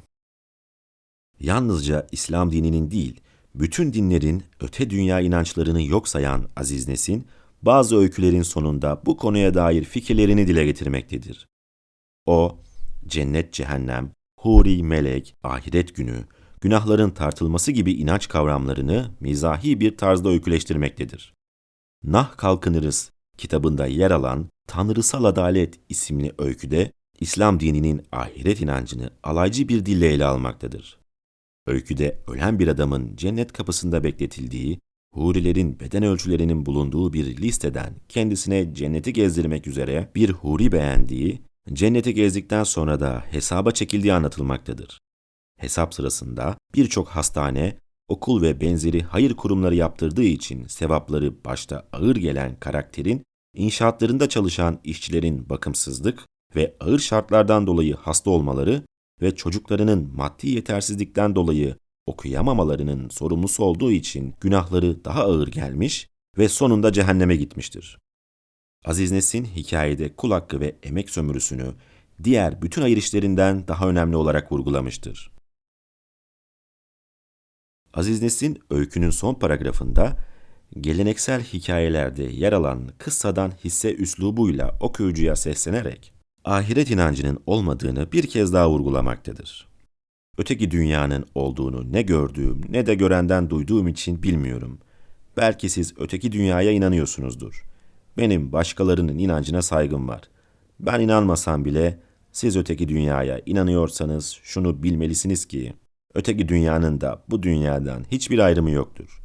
Yalnızca 1.40 2.06
İslam 2.12 2.52
dininin 2.52 2.90
değil, 2.90 3.20
bütün 3.54 3.92
dinlerin 3.92 4.44
öte 4.60 4.90
dünya 4.90 5.20
inançlarını 5.20 5.82
yok 5.82 6.08
sayan 6.08 6.48
Aziz 6.56 6.88
Nesin, 6.88 7.26
bazı 7.62 7.96
öykülerin 7.96 8.42
sonunda 8.42 9.02
bu 9.06 9.16
konuya 9.16 9.54
dair 9.54 9.84
fikirlerini 9.84 10.46
dile 10.48 10.64
getirmektedir. 10.64 11.48
O, 12.26 12.58
cennet, 13.06 13.52
cehennem, 13.52 14.12
huri, 14.40 14.82
melek, 14.82 15.34
ahiret 15.42 15.96
günü, 15.96 16.24
günahların 16.60 17.10
tartılması 17.10 17.72
gibi 17.72 17.92
inanç 17.92 18.28
kavramlarını 18.28 19.10
mizahi 19.20 19.80
bir 19.80 19.96
tarzda 19.96 20.28
öyküleştirmektedir. 20.28 21.34
Nah 22.04 22.36
Kalkınırız 22.36 23.15
kitabında 23.38 23.86
yer 23.86 24.10
alan 24.10 24.48
Tanrısal 24.66 25.24
Adalet 25.24 25.80
isimli 25.88 26.32
öyküde 26.38 26.92
İslam 27.20 27.60
dininin 27.60 28.02
ahiret 28.12 28.60
inancını 28.60 29.10
alaycı 29.22 29.68
bir 29.68 29.86
dille 29.86 30.06
ele 30.06 30.24
almaktadır. 30.24 30.98
Öyküde 31.66 32.22
ölen 32.26 32.58
bir 32.58 32.68
adamın 32.68 33.16
cennet 33.16 33.52
kapısında 33.52 34.04
bekletildiği, 34.04 34.80
hurilerin 35.12 35.80
beden 35.80 36.02
ölçülerinin 36.02 36.66
bulunduğu 36.66 37.12
bir 37.12 37.36
listeden 37.36 37.94
kendisine 38.08 38.74
cenneti 38.74 39.12
gezdirmek 39.12 39.66
üzere 39.66 40.10
bir 40.14 40.30
huri 40.30 40.72
beğendiği, 40.72 41.42
cenneti 41.72 42.14
gezdikten 42.14 42.64
sonra 42.64 43.00
da 43.00 43.24
hesaba 43.30 43.70
çekildiği 43.70 44.12
anlatılmaktadır. 44.12 45.00
Hesap 45.56 45.94
sırasında 45.94 46.58
birçok 46.74 47.08
hastane, 47.08 47.78
okul 48.08 48.42
ve 48.42 48.60
benzeri 48.60 49.02
hayır 49.02 49.34
kurumları 49.34 49.74
yaptırdığı 49.74 50.24
için 50.24 50.66
sevapları 50.66 51.44
başta 51.44 51.88
ağır 51.92 52.16
gelen 52.16 52.56
karakterin, 52.60 53.22
inşaatlarında 53.54 54.28
çalışan 54.28 54.80
işçilerin 54.84 55.48
bakımsızlık 55.48 56.26
ve 56.56 56.76
ağır 56.80 56.98
şartlardan 56.98 57.66
dolayı 57.66 57.94
hasta 57.94 58.30
olmaları 58.30 58.82
ve 59.22 59.34
çocuklarının 59.34 60.10
maddi 60.16 60.48
yetersizlikten 60.48 61.34
dolayı 61.34 61.76
okuyamamalarının 62.06 63.08
sorumlusu 63.08 63.64
olduğu 63.64 63.92
için 63.92 64.34
günahları 64.40 65.04
daha 65.04 65.22
ağır 65.22 65.48
gelmiş 65.48 66.08
ve 66.38 66.48
sonunda 66.48 66.92
cehenneme 66.92 67.36
gitmiştir. 67.36 67.98
Aziz 68.84 69.12
Nesin 69.12 69.44
hikayede 69.44 70.16
kul 70.16 70.30
hakkı 70.30 70.60
ve 70.60 70.76
emek 70.82 71.10
sömürüsünü 71.10 71.74
diğer 72.24 72.62
bütün 72.62 72.82
hayır 72.82 72.96
işlerinden 72.96 73.68
daha 73.68 73.88
önemli 73.88 74.16
olarak 74.16 74.52
vurgulamıştır. 74.52 75.35
Aziz 77.96 78.22
Nesin 78.22 78.58
öykünün 78.70 79.10
son 79.10 79.34
paragrafında 79.34 80.16
geleneksel 80.80 81.42
hikayelerde 81.42 82.22
yer 82.22 82.52
alan 82.52 82.88
kıssadan 82.98 83.52
hisse 83.64 83.94
üslubuyla 83.94 84.76
okuyucuya 84.80 85.36
seslenerek 85.36 86.12
ahiret 86.44 86.90
inancının 86.90 87.38
olmadığını 87.46 88.12
bir 88.12 88.26
kez 88.26 88.52
daha 88.52 88.70
vurgulamaktadır. 88.70 89.68
Öteki 90.38 90.70
dünyanın 90.70 91.24
olduğunu 91.34 91.92
ne 91.92 92.02
gördüğüm 92.02 92.60
ne 92.68 92.86
de 92.86 92.94
görenden 92.94 93.50
duyduğum 93.50 93.88
için 93.88 94.22
bilmiyorum. 94.22 94.78
Belki 95.36 95.68
siz 95.68 95.94
öteki 95.98 96.32
dünyaya 96.32 96.70
inanıyorsunuzdur. 96.70 97.64
Benim 98.18 98.52
başkalarının 98.52 99.18
inancına 99.18 99.62
saygım 99.62 100.08
var. 100.08 100.22
Ben 100.80 101.00
inanmasam 101.00 101.64
bile 101.64 102.00
siz 102.32 102.56
öteki 102.56 102.88
dünyaya 102.88 103.40
inanıyorsanız 103.46 104.40
şunu 104.42 104.82
bilmelisiniz 104.82 105.46
ki 105.46 105.74
öteki 106.16 106.48
dünyanın 106.48 107.00
da 107.00 107.22
bu 107.28 107.42
dünyadan 107.42 108.04
hiçbir 108.12 108.38
ayrımı 108.38 108.70
yoktur. 108.70 109.22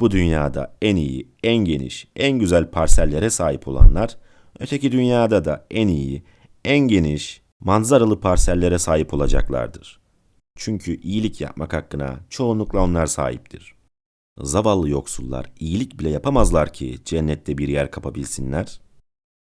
Bu 0.00 0.10
dünyada 0.10 0.76
en 0.82 0.96
iyi, 0.96 1.28
en 1.42 1.56
geniş, 1.56 2.08
en 2.16 2.38
güzel 2.38 2.70
parsellere 2.70 3.30
sahip 3.30 3.68
olanlar, 3.68 4.16
öteki 4.60 4.92
dünyada 4.92 5.44
da 5.44 5.66
en 5.70 5.88
iyi, 5.88 6.22
en 6.64 6.78
geniş, 6.78 7.42
manzaralı 7.60 8.20
parsellere 8.20 8.78
sahip 8.78 9.14
olacaklardır. 9.14 10.00
Çünkü 10.56 11.00
iyilik 11.00 11.40
yapmak 11.40 11.72
hakkına 11.72 12.20
çoğunlukla 12.30 12.80
onlar 12.80 13.06
sahiptir. 13.06 13.74
Zavallı 14.42 14.88
yoksullar 14.88 15.52
iyilik 15.60 15.98
bile 15.98 16.10
yapamazlar 16.10 16.72
ki 16.72 16.98
cennette 17.04 17.58
bir 17.58 17.68
yer 17.68 17.90
kapabilsinler. 17.90 18.80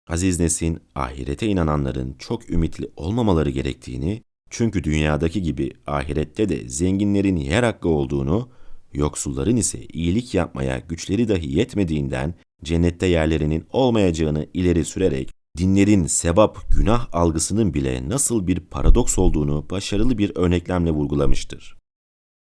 Aziz 0.08 0.40
Nesin, 0.40 0.80
ahirete 0.96 1.48
inananların 1.48 2.16
çok 2.20 2.50
ümitli 2.50 2.90
olmamaları 2.96 3.50
gerektiğini, 3.50 4.24
çünkü 4.50 4.84
dünyadaki 4.84 5.42
gibi 5.42 5.72
ahirette 5.88 6.50
de 6.50 6.70
zenginlerin 6.70 7.36
yer 7.36 7.64
hakkı 7.64 7.90
olduğunu, 7.90 8.50
yoksulların 8.94 9.56
ise 9.56 9.86
iyilik 9.86 10.34
yapmaya 10.34 10.80
güçleri 10.80 11.28
dahi 11.28 11.58
yetmediğinden 11.58 12.34
cennette 12.64 13.06
yerlerinin 13.06 13.66
olmayacağını 13.72 14.48
ileri 14.54 14.86
sürerek 14.86 15.32
dinlerin 15.58 16.08
sevap 16.08 16.72
günah 16.78 17.08
algısının 17.14 17.74
bile 17.74 18.10
nasıl 18.10 18.48
bir 18.48 18.60
paradoks 18.60 19.20
olduğunu 19.20 19.70
başarılı 19.70 20.18
bir 20.18 20.32
örneklemle 20.36 20.92
vurgulamıştır. 20.92 21.78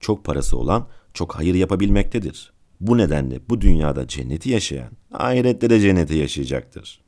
Çok 0.01 0.25
parası 0.25 0.59
olan 0.59 0.89
çok 1.15 1.37
hayır 1.37 1.55
yapabilmektedir. 1.55 2.53
Bu 2.81 2.99
nedenle 2.99 3.41
bu 3.49 3.61
dünyada 3.61 4.09
cenneti 4.09 4.51
yaşayan 4.51 4.91
ahirette 5.13 5.71
de 5.71 5.81
cenneti 5.81 6.15
yaşayacaktır. 6.15 7.01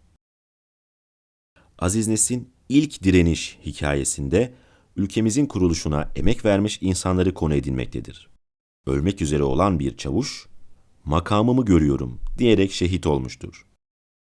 Aziz 1.79 2.09
Nesin 2.09 2.53
ilk 2.69 3.03
direniş 3.03 3.59
hikayesinde 3.67 4.55
ülkemizin 4.97 5.47
kuruluşuna 5.47 6.11
emek 6.17 6.45
vermiş 6.45 6.79
insanları 6.81 7.35
konu 7.35 7.55
edinmektedir. 7.55 8.29
Ölmek 8.87 9.23
üzere 9.23 9.43
olan 9.43 9.79
bir 9.79 9.97
çavuş, 9.97 10.47
makamımı 11.05 11.65
görüyorum 11.65 12.21
diyerek 12.39 12.73
şehit 12.73 13.07
olmuştur. 13.07 13.67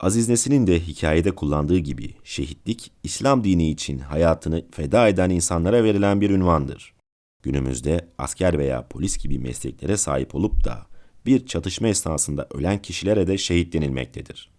Aziz 0.00 0.28
Nesin'in 0.28 0.66
de 0.66 0.80
hikayede 0.80 1.30
kullandığı 1.30 1.78
gibi 1.78 2.14
şehitlik, 2.24 2.92
İslam 3.02 3.44
dini 3.44 3.70
için 3.70 3.98
hayatını 3.98 4.66
feda 4.70 5.08
eden 5.08 5.30
insanlara 5.30 5.84
verilen 5.84 6.20
bir 6.20 6.30
ünvandır. 6.30 6.94
Günümüzde 7.42 8.08
asker 8.18 8.58
veya 8.58 8.88
polis 8.88 9.18
gibi 9.18 9.38
mesleklere 9.38 9.96
sahip 9.96 10.34
olup 10.34 10.64
da 10.64 10.86
bir 11.26 11.46
çatışma 11.46 11.88
esnasında 11.88 12.48
ölen 12.54 12.82
kişilere 12.82 13.26
de 13.26 13.38
şehit 13.38 13.72
denilmektedir. 13.72 14.50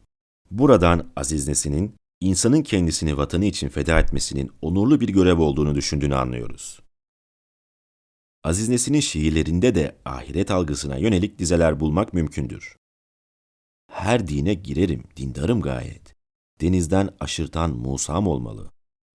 Buradan 0.52 1.12
Aziz 1.16 1.48
Nesin'in 1.48 1.96
insanın 2.22 2.64
kendisini 2.64 3.18
vatanı 3.18 3.46
için 3.46 3.70
feda 3.70 4.00
etmesinin 4.00 4.52
onurlu 4.62 5.02
bir 5.02 5.10
görev 5.10 5.40
olduğunu 5.40 5.76
düşündüğünü 5.76 6.16
anlıyoruz. 6.16 6.80
Aziz 8.44 8.70
Nesin'in 8.70 9.00
şiirlerinde 9.00 9.76
de 9.76 9.98
ahiret 10.06 10.52
algısına 10.52 10.98
yönelik 10.98 11.40
dizeler 11.40 11.80
bulmak 11.80 12.14
mümkündür. 12.14 12.76
Her 13.92 14.28
dine 14.28 14.54
girerim, 14.54 15.04
dindarım 15.18 15.62
gayet. 15.62 16.16
Denizden 16.62 17.10
aşırtan 17.20 17.72
Musa'm 17.72 18.28
olmalı. 18.28 18.72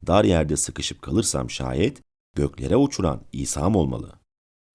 Dar 0.07 0.25
yerde 0.25 0.57
sıkışıp 0.57 1.03
kalırsam 1.03 1.51
şayet, 1.51 2.03
göklere 2.35 2.77
uçuran 2.77 3.25
İsa'm 3.33 3.77
olmalı. 3.77 4.12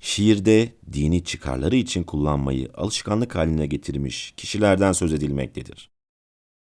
Şiirde 0.01 0.75
dini 0.93 1.23
çıkarları 1.23 1.75
için 1.75 2.03
kullanmayı 2.03 2.69
alışkanlık 2.73 3.35
haline 3.35 3.67
getirmiş 3.67 4.33
kişilerden 4.37 4.91
söz 4.91 5.13
edilmektedir. 5.13 5.90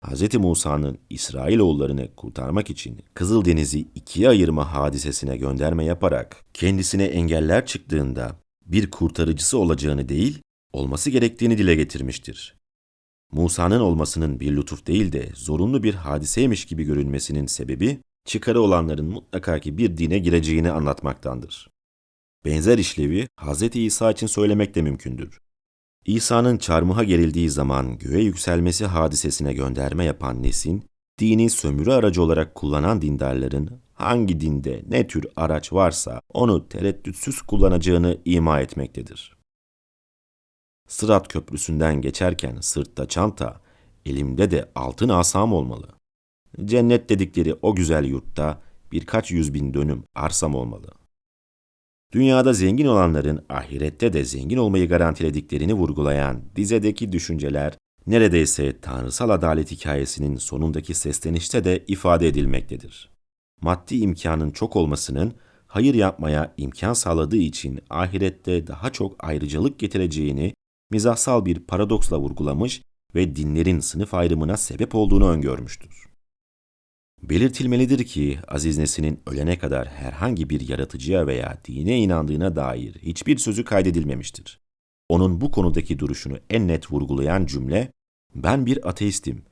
Hz. 0.05 0.35
Musa'nın 0.35 0.99
İsrailoğullarını 1.11 2.15
kurtarmak 2.15 2.71
için 2.71 2.99
Kızıldeniz'i 3.15 3.81
ikiye 3.95 4.29
ayırma 4.29 4.75
hadisesine 4.75 5.37
gönderme 5.37 5.85
yaparak 5.85 6.45
kendisine 6.55 7.05
engeller 7.05 7.67
çıktığında 7.67 8.37
bir 8.67 8.91
kurtarıcısı 8.91 9.59
olacağını 9.59 10.09
değil, 10.09 10.43
olması 10.73 11.11
gerektiğini 11.11 11.59
dile 11.59 11.75
getirmiştir. 11.75 12.57
Musa'nın 13.33 13.81
olmasının 13.81 14.41
bir 14.41 14.57
lütuf 14.57 14.87
değil 14.87 15.13
de 15.13 15.29
zorunlu 15.35 15.83
bir 15.83 15.95
hadiseymiş 15.95 16.65
gibi 16.65 16.85
görünmesinin 16.85 17.47
sebebi, 17.47 18.01
çıkarı 18.25 18.61
olanların 18.61 19.07
mutlaka 19.11 19.59
ki 19.59 19.79
bir 19.79 19.97
dine 19.97 20.19
gireceğini 20.19 20.71
anlatmaktandır. 20.71 21.71
Benzer 22.45 22.79
işlevi 22.79 23.27
Hz. 23.41 23.77
İsa 23.77 24.11
için 24.11 24.27
söylemek 24.27 24.75
de 24.75 24.83
mümkündür. 24.83 25.41
İsa'nın 26.05 26.57
çarmıha 26.57 27.05
gerildiği 27.05 27.51
zaman 27.51 27.99
göğe 27.99 28.23
yükselmesi 28.23 28.87
hadisesine 28.87 29.53
gönderme 29.53 30.05
yapan 30.05 30.43
Nesin, 30.43 30.85
dini 31.19 31.51
sömürü 31.51 31.93
aracı 31.93 32.23
olarak 32.23 32.55
kullanan 32.55 33.03
dindarların 33.03 33.81
hangi 33.95 34.41
dinde 34.41 34.83
ne 34.89 35.07
tür 35.07 35.27
araç 35.37 35.73
varsa 35.73 36.21
onu 36.29 36.69
tereddütsüz 36.69 37.43
kullanacağını 37.43 38.19
ima 38.25 38.61
etmektedir. 38.61 39.37
Sırat 40.89 41.29
köprüsünden 41.29 42.01
geçerken 42.01 42.57
sırtta 42.61 43.09
çanta, 43.09 43.61
elimde 44.07 44.51
de 44.51 44.71
altın 44.75 45.09
asam 45.09 45.53
olmalı. 45.53 45.89
Cennet 46.65 47.09
dedikleri 47.09 47.55
o 47.63 47.75
güzel 47.75 48.05
yurtta 48.05 48.63
birkaç 48.93 49.31
yüz 49.31 49.55
bin 49.55 49.75
dönüm 49.75 50.05
arsam 50.15 50.55
olmalı. 50.55 51.00
Dünyada 52.13 52.53
zengin 52.53 52.87
olanların 52.87 53.45
ahirette 53.49 54.13
de 54.13 54.25
zengin 54.25 54.57
olmayı 54.57 54.89
garantilediklerini 54.89 55.75
vurgulayan 55.75 56.43
dizedeki 56.57 57.13
düşünceler 57.13 57.77
neredeyse 58.07 58.81
tanrısal 58.81 59.31
adalet 59.31 59.71
hikayesinin 59.71 60.37
sonundaki 60.37 60.95
seslenişte 60.95 61.65
de 61.65 61.85
ifade 61.89 62.29
edilmektedir. 62.29 63.11
Maddi 63.61 63.97
imkanın 63.97 64.51
çok 64.51 64.77
olmasının 64.77 65.35
hayır 65.67 65.95
yapmaya 65.95 66.55
imkan 66.57 66.93
sağladığı 66.93 67.37
için 67.37 67.81
ahirette 67.91 68.67
daha 68.67 68.91
çok 68.91 69.25
ayrıcalık 69.25 69.79
getireceğini 69.79 70.55
mizahsal 70.91 71.45
bir 71.45 71.61
paradoksla 71.61 72.19
vurgulamış 72.19 72.83
ve 73.15 73.37
dinlerin 73.37 73.81
sınıf 73.81 74.15
ayrımına 74.15 74.57
sebep 74.57 74.95
olduğunu 74.95 75.29
öngörmüştür. 75.29 76.10
Belirtilmelidir 77.23 78.05
ki 78.05 78.39
Aziz 78.49 78.79
Nesin'in 78.79 79.21
ölene 79.27 79.59
kadar 79.59 79.89
herhangi 79.89 80.51
bir 80.51 80.69
yaratıcıya 80.69 81.27
veya 81.27 81.59
dine 81.65 81.99
inandığına 81.99 82.57
dair 82.57 82.95
hiçbir 82.95 83.39
sözü 83.39 83.65
kaydedilmemiştir. 83.65 84.61
Onun 85.09 85.41
bu 85.41 85.51
konudaki 85.51 85.99
duruşunu 85.99 86.39
en 86.51 86.69
net 86.69 86.93
vurgulayan 86.93 87.47
cümle, 87.47 87.93
ben 88.35 88.67
bir 88.67 88.89
ateistim. 88.89 89.45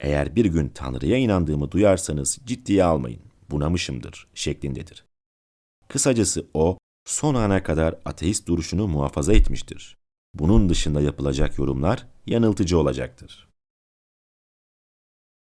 Eğer 0.00 0.36
bir 0.36 0.44
gün 0.44 0.68
Tanrı'ya 0.68 1.16
inandığımı 1.16 1.70
duyarsanız 1.70 2.38
ciddiye 2.44 2.84
almayın, 2.84 3.22
bunamışımdır 3.50 4.26
şeklindedir. 4.34 5.04
Kısacası 5.88 6.46
o, 6.54 6.78
son 7.04 7.34
ana 7.34 7.62
kadar 7.62 7.94
ateist 8.04 8.48
duruşunu 8.48 8.88
muhafaza 8.88 9.32
etmiştir. 9.32 9.96
Bunun 10.34 10.68
dışında 10.68 11.00
yapılacak 11.00 11.58
yorumlar 11.58 12.06
yanıltıcı 12.26 12.78
olacaktır. 12.78 13.48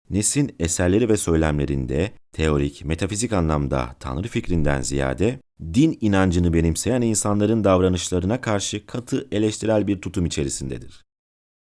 Nesin 0.09 0.55
eserleri 0.59 1.09
ve 1.09 1.17
söylemlerinde 1.17 2.11
teorik, 2.31 2.85
metafizik 2.85 3.33
anlamda 3.33 3.95
Tanrı 3.99 4.27
fikrinden 4.27 4.81
ziyade 4.81 5.39
din 5.73 5.97
inancını 6.01 6.53
benimseyen 6.53 7.01
insanların 7.01 7.63
davranışlarına 7.63 8.41
karşı 8.41 8.85
katı 8.85 9.27
eleştirel 9.31 9.87
bir 9.87 10.01
tutum 10.01 10.25
içerisindedir. 10.25 11.05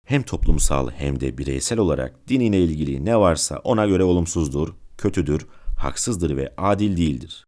Hem 0.06 0.22
toplumsal 0.22 0.90
hem 0.90 1.20
de 1.20 1.38
bireysel 1.38 1.78
olarak 1.78 2.28
din 2.28 2.40
ilgili 2.40 3.04
ne 3.04 3.18
varsa 3.18 3.58
ona 3.58 3.86
göre 3.86 4.04
olumsuzdur, 4.04 4.74
kötüdür, 4.98 5.46
haksızdır 5.76 6.36
ve 6.36 6.54
adil 6.56 6.96
değildir. 6.96 7.46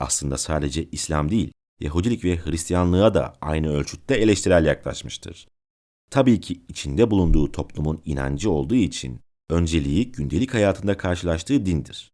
Aslında 0.00 0.38
sadece 0.38 0.88
İslam 0.92 1.30
değil, 1.30 1.52
Yahudilik 1.80 2.24
ve 2.24 2.38
Hristiyanlığa 2.44 3.14
da 3.14 3.36
aynı 3.40 3.72
ölçütte 3.72 4.14
eleştirel 4.14 4.66
yaklaşmıştır. 4.66 5.48
Tabii 6.10 6.40
ki 6.40 6.60
içinde 6.68 7.10
bulunduğu 7.10 7.52
toplumun 7.52 8.02
inancı 8.04 8.50
olduğu 8.50 8.74
için 8.74 9.20
önceliği 9.50 10.12
gündelik 10.12 10.54
hayatında 10.54 10.96
karşılaştığı 10.96 11.66
dindir. 11.66 12.12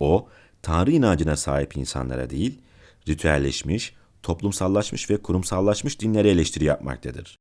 O, 0.00 0.28
Tanrı 0.62 0.90
inancına 0.90 1.36
sahip 1.36 1.76
insanlara 1.76 2.30
değil, 2.30 2.62
ritüelleşmiş, 3.08 3.94
toplumsallaşmış 4.22 5.10
ve 5.10 5.22
kurumsallaşmış 5.22 6.00
dinlere 6.00 6.30
eleştiri 6.30 6.64
yapmaktadır. 6.64 7.36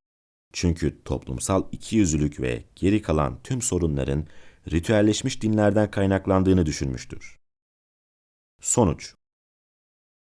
Çünkü 0.53 1.03
toplumsal 1.03 1.63
ikiyüzlülük 1.71 2.39
ve 2.39 2.63
geri 2.75 3.01
kalan 3.01 3.39
tüm 3.43 3.61
sorunların 3.61 4.27
ritüelleşmiş 4.71 5.41
dinlerden 5.41 5.91
kaynaklandığını 5.91 6.65
düşünmüştür. 6.65 7.39
Sonuç 8.61 9.13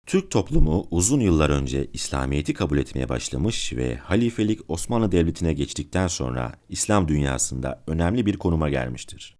Türk 0.06 0.30
toplumu 0.30 0.86
uzun 0.90 1.20
yıllar 1.20 1.50
önce 1.50 1.86
İslamiyet'i 1.92 2.54
kabul 2.54 2.78
etmeye 2.78 3.08
başlamış 3.08 3.72
ve 3.72 3.96
halifelik 3.96 4.70
Osmanlı 4.70 5.12
Devleti'ne 5.12 5.52
geçtikten 5.52 6.06
sonra 6.06 6.52
İslam 6.68 7.08
dünyasında 7.08 7.84
önemli 7.86 8.26
bir 8.26 8.36
konuma 8.36 8.68
gelmiştir. 8.68 9.36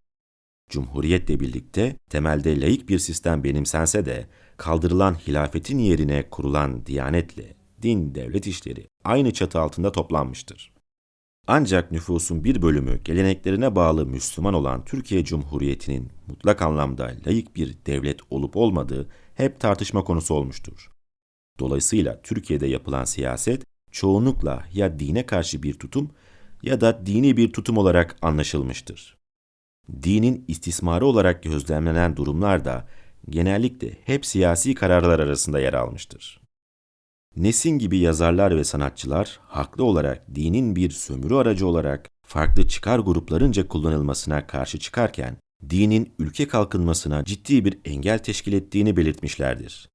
Cumhuriyetle 0.70 1.40
birlikte 1.40 1.96
temelde 2.10 2.60
laik 2.60 2.88
bir 2.88 2.98
sistem 2.98 3.44
benimsense 3.44 4.06
de 4.06 4.26
kaldırılan 4.56 5.14
hilafetin 5.14 5.78
yerine 5.78 6.30
kurulan 6.30 6.86
diyanetle 6.86 7.56
din 7.82 8.14
devlet 8.14 8.46
işleri 8.46 8.88
aynı 9.04 9.32
çatı 9.32 9.60
altında 9.60 9.92
toplanmıştır. 9.92 10.75
Ancak 11.48 11.92
nüfusun 11.92 12.44
bir 12.44 12.62
bölümü 12.62 13.02
geleneklerine 13.02 13.74
bağlı 13.76 14.06
Müslüman 14.06 14.54
olan 14.54 14.84
Türkiye 14.84 15.24
Cumhuriyeti'nin 15.24 16.10
mutlak 16.26 16.62
anlamda 16.62 17.12
layık 17.26 17.56
bir 17.56 17.76
devlet 17.86 18.20
olup 18.30 18.56
olmadığı 18.56 19.08
hep 19.34 19.60
tartışma 19.60 20.04
konusu 20.04 20.34
olmuştur. 20.34 20.90
Dolayısıyla 21.58 22.22
Türkiye'de 22.22 22.66
yapılan 22.66 23.04
siyaset 23.04 23.64
çoğunlukla 23.90 24.64
ya 24.72 24.98
dine 24.98 25.26
karşı 25.26 25.62
bir 25.62 25.74
tutum 25.74 26.10
ya 26.62 26.80
da 26.80 27.06
dini 27.06 27.36
bir 27.36 27.52
tutum 27.52 27.76
olarak 27.76 28.16
anlaşılmıştır. 28.22 29.16
Dinin 30.02 30.44
istismarı 30.48 31.06
olarak 31.06 31.42
gözlemlenen 31.42 32.16
durumlar 32.16 32.64
da 32.64 32.88
genellikle 33.30 33.96
hep 34.04 34.26
siyasi 34.26 34.74
kararlar 34.74 35.18
arasında 35.18 35.60
yer 35.60 35.74
almıştır. 35.74 36.45
Nesin 37.36 37.78
gibi 37.78 37.98
yazarlar 37.98 38.56
ve 38.56 38.64
sanatçılar 38.64 39.40
haklı 39.42 39.84
olarak 39.84 40.34
dinin 40.34 40.76
bir 40.76 40.90
sömürü 40.90 41.34
aracı 41.34 41.66
olarak 41.66 42.10
farklı 42.26 42.68
çıkar 42.68 42.98
gruplarınca 42.98 43.68
kullanılmasına 43.68 44.46
karşı 44.46 44.78
çıkarken, 44.78 45.36
dinin 45.70 46.14
ülke 46.18 46.48
kalkınmasına 46.48 47.24
ciddi 47.24 47.64
bir 47.64 47.78
engel 47.84 48.18
teşkil 48.18 48.52
ettiğini 48.52 48.96
belirtmişlerdir. 48.96 49.88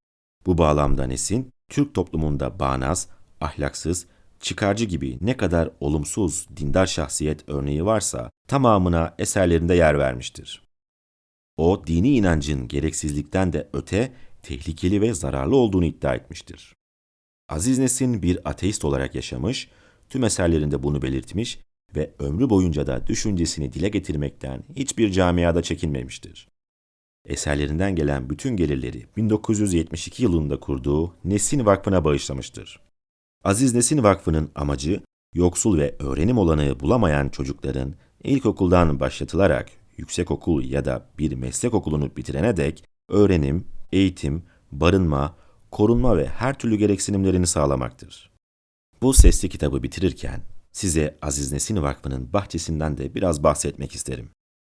Bu 0.45 0.57
bağlamda 0.57 1.07
Nesin, 1.07 1.53
Türk 1.69 1.93
toplumunda 1.93 2.59
bağnaz, 2.59 3.09
ahlaksız, 3.41 4.07
çıkarcı 4.39 4.85
gibi 4.85 5.17
ne 5.21 5.37
kadar 5.37 5.69
olumsuz 5.79 6.47
dindar 6.57 6.87
şahsiyet 6.87 7.49
örneği 7.49 7.85
varsa 7.85 8.29
tamamına 8.47 9.15
eserlerinde 9.19 9.75
yer 9.75 9.99
vermiştir. 9.99 10.63
O 11.57 11.83
dini 11.87 12.09
inancın 12.09 12.67
gereksizlikten 12.67 13.53
de 13.53 13.69
öte 13.73 14.13
tehlikeli 14.43 15.01
ve 15.01 15.13
zararlı 15.13 15.55
olduğunu 15.55 15.85
iddia 15.85 16.15
etmiştir. 16.15 16.80
Aziz 17.51 17.79
Nesin 17.79 18.21
bir 18.21 18.49
ateist 18.49 18.85
olarak 18.85 19.15
yaşamış, 19.15 19.69
tüm 20.09 20.23
eserlerinde 20.23 20.83
bunu 20.83 21.01
belirtmiş 21.01 21.59
ve 21.95 22.11
ömrü 22.19 22.49
boyunca 22.49 22.87
da 22.87 23.07
düşüncesini 23.07 23.73
dile 23.73 23.89
getirmekten 23.89 24.63
hiçbir 24.75 25.11
camiada 25.11 25.61
çekinmemiştir. 25.61 26.47
Eserlerinden 27.25 27.95
gelen 27.95 28.29
bütün 28.29 28.57
gelirleri 28.57 29.05
1972 29.17 30.23
yılında 30.23 30.59
kurduğu 30.59 31.15
Nesin 31.23 31.65
Vakfı'na 31.65 32.05
bağışlamıştır. 32.05 32.79
Aziz 33.43 33.75
Nesin 33.75 34.03
Vakfı'nın 34.03 34.51
amacı, 34.55 35.01
yoksul 35.33 35.77
ve 35.77 35.95
öğrenim 35.99 36.37
olanağı 36.37 36.79
bulamayan 36.79 37.29
çocukların 37.29 37.95
ilkokuldan 38.23 38.99
başlatılarak 38.99 39.69
yüksekokul 39.97 40.63
ya 40.63 40.85
da 40.85 41.09
bir 41.19 41.35
meslek 41.35 41.73
okulunu 41.73 42.15
bitirene 42.17 42.57
dek 42.57 42.83
öğrenim, 43.09 43.67
eğitim, 43.91 44.43
barınma, 44.71 45.35
korunma 45.71 46.17
ve 46.17 46.27
her 46.27 46.57
türlü 46.57 46.75
gereksinimlerini 46.75 47.47
sağlamaktır. 47.47 48.31
Bu 49.01 49.13
sesli 49.13 49.49
kitabı 49.49 49.83
bitirirken 49.83 50.41
size 50.71 51.17
Aziz 51.21 51.51
Nesin 51.51 51.81
Vakfı'nın 51.81 52.33
bahçesinden 52.33 52.97
de 52.97 53.15
biraz 53.15 53.43
bahsetmek 53.43 53.95
isterim. 53.95 54.29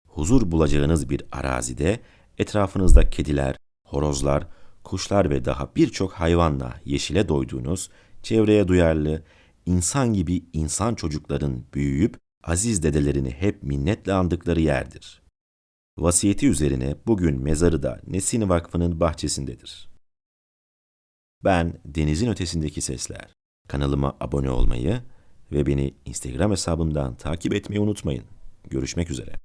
Huzur 0.08 0.52
bulacağınız 0.52 1.10
bir 1.10 1.24
arazide 1.32 2.00
etrafınızda 2.38 3.10
kediler, 3.10 3.56
horozlar, 3.88 4.48
kuşlar 4.84 5.30
ve 5.30 5.46
daha 5.46 5.76
birçok 5.76 6.14
hayvanla 6.14 6.74
yeşile 6.86 7.28
doyduğunuz, 7.28 7.90
çevreye 8.24 8.68
duyarlı, 8.68 9.24
insan 9.66 10.14
gibi 10.14 10.44
insan 10.54 10.96
çocukların 10.96 11.64
büyüyüp 11.74 12.18
aziz 12.44 12.84
dedelerini 12.84 13.32
hep 13.32 13.64
minnetle 13.64 14.14
andıkları 14.14 14.62
yerdir. 14.62 15.22
Vasiyeti 15.98 16.48
üzerine 16.48 16.96
bugün 17.08 17.42
mezarı 17.42 17.84
da 17.84 18.02
Nesin 18.08 18.50
Vakfı'nın 18.50 19.00
bahçesindedir. 19.00 19.95
Ben 21.46 21.74
Denizin 21.86 22.32
Ötesindeki 22.32 22.82
Sesler. 22.82 23.36
Kanalıma 23.68 24.18
abone 24.20 24.50
olmayı 24.50 25.02
ve 25.52 25.66
beni 25.66 25.94
Instagram 26.06 26.52
hesabımdan 26.52 27.16
takip 27.16 27.54
etmeyi 27.54 27.80
unutmayın. 27.80 28.24
Görüşmek 28.70 29.12
üzere. 29.12 29.45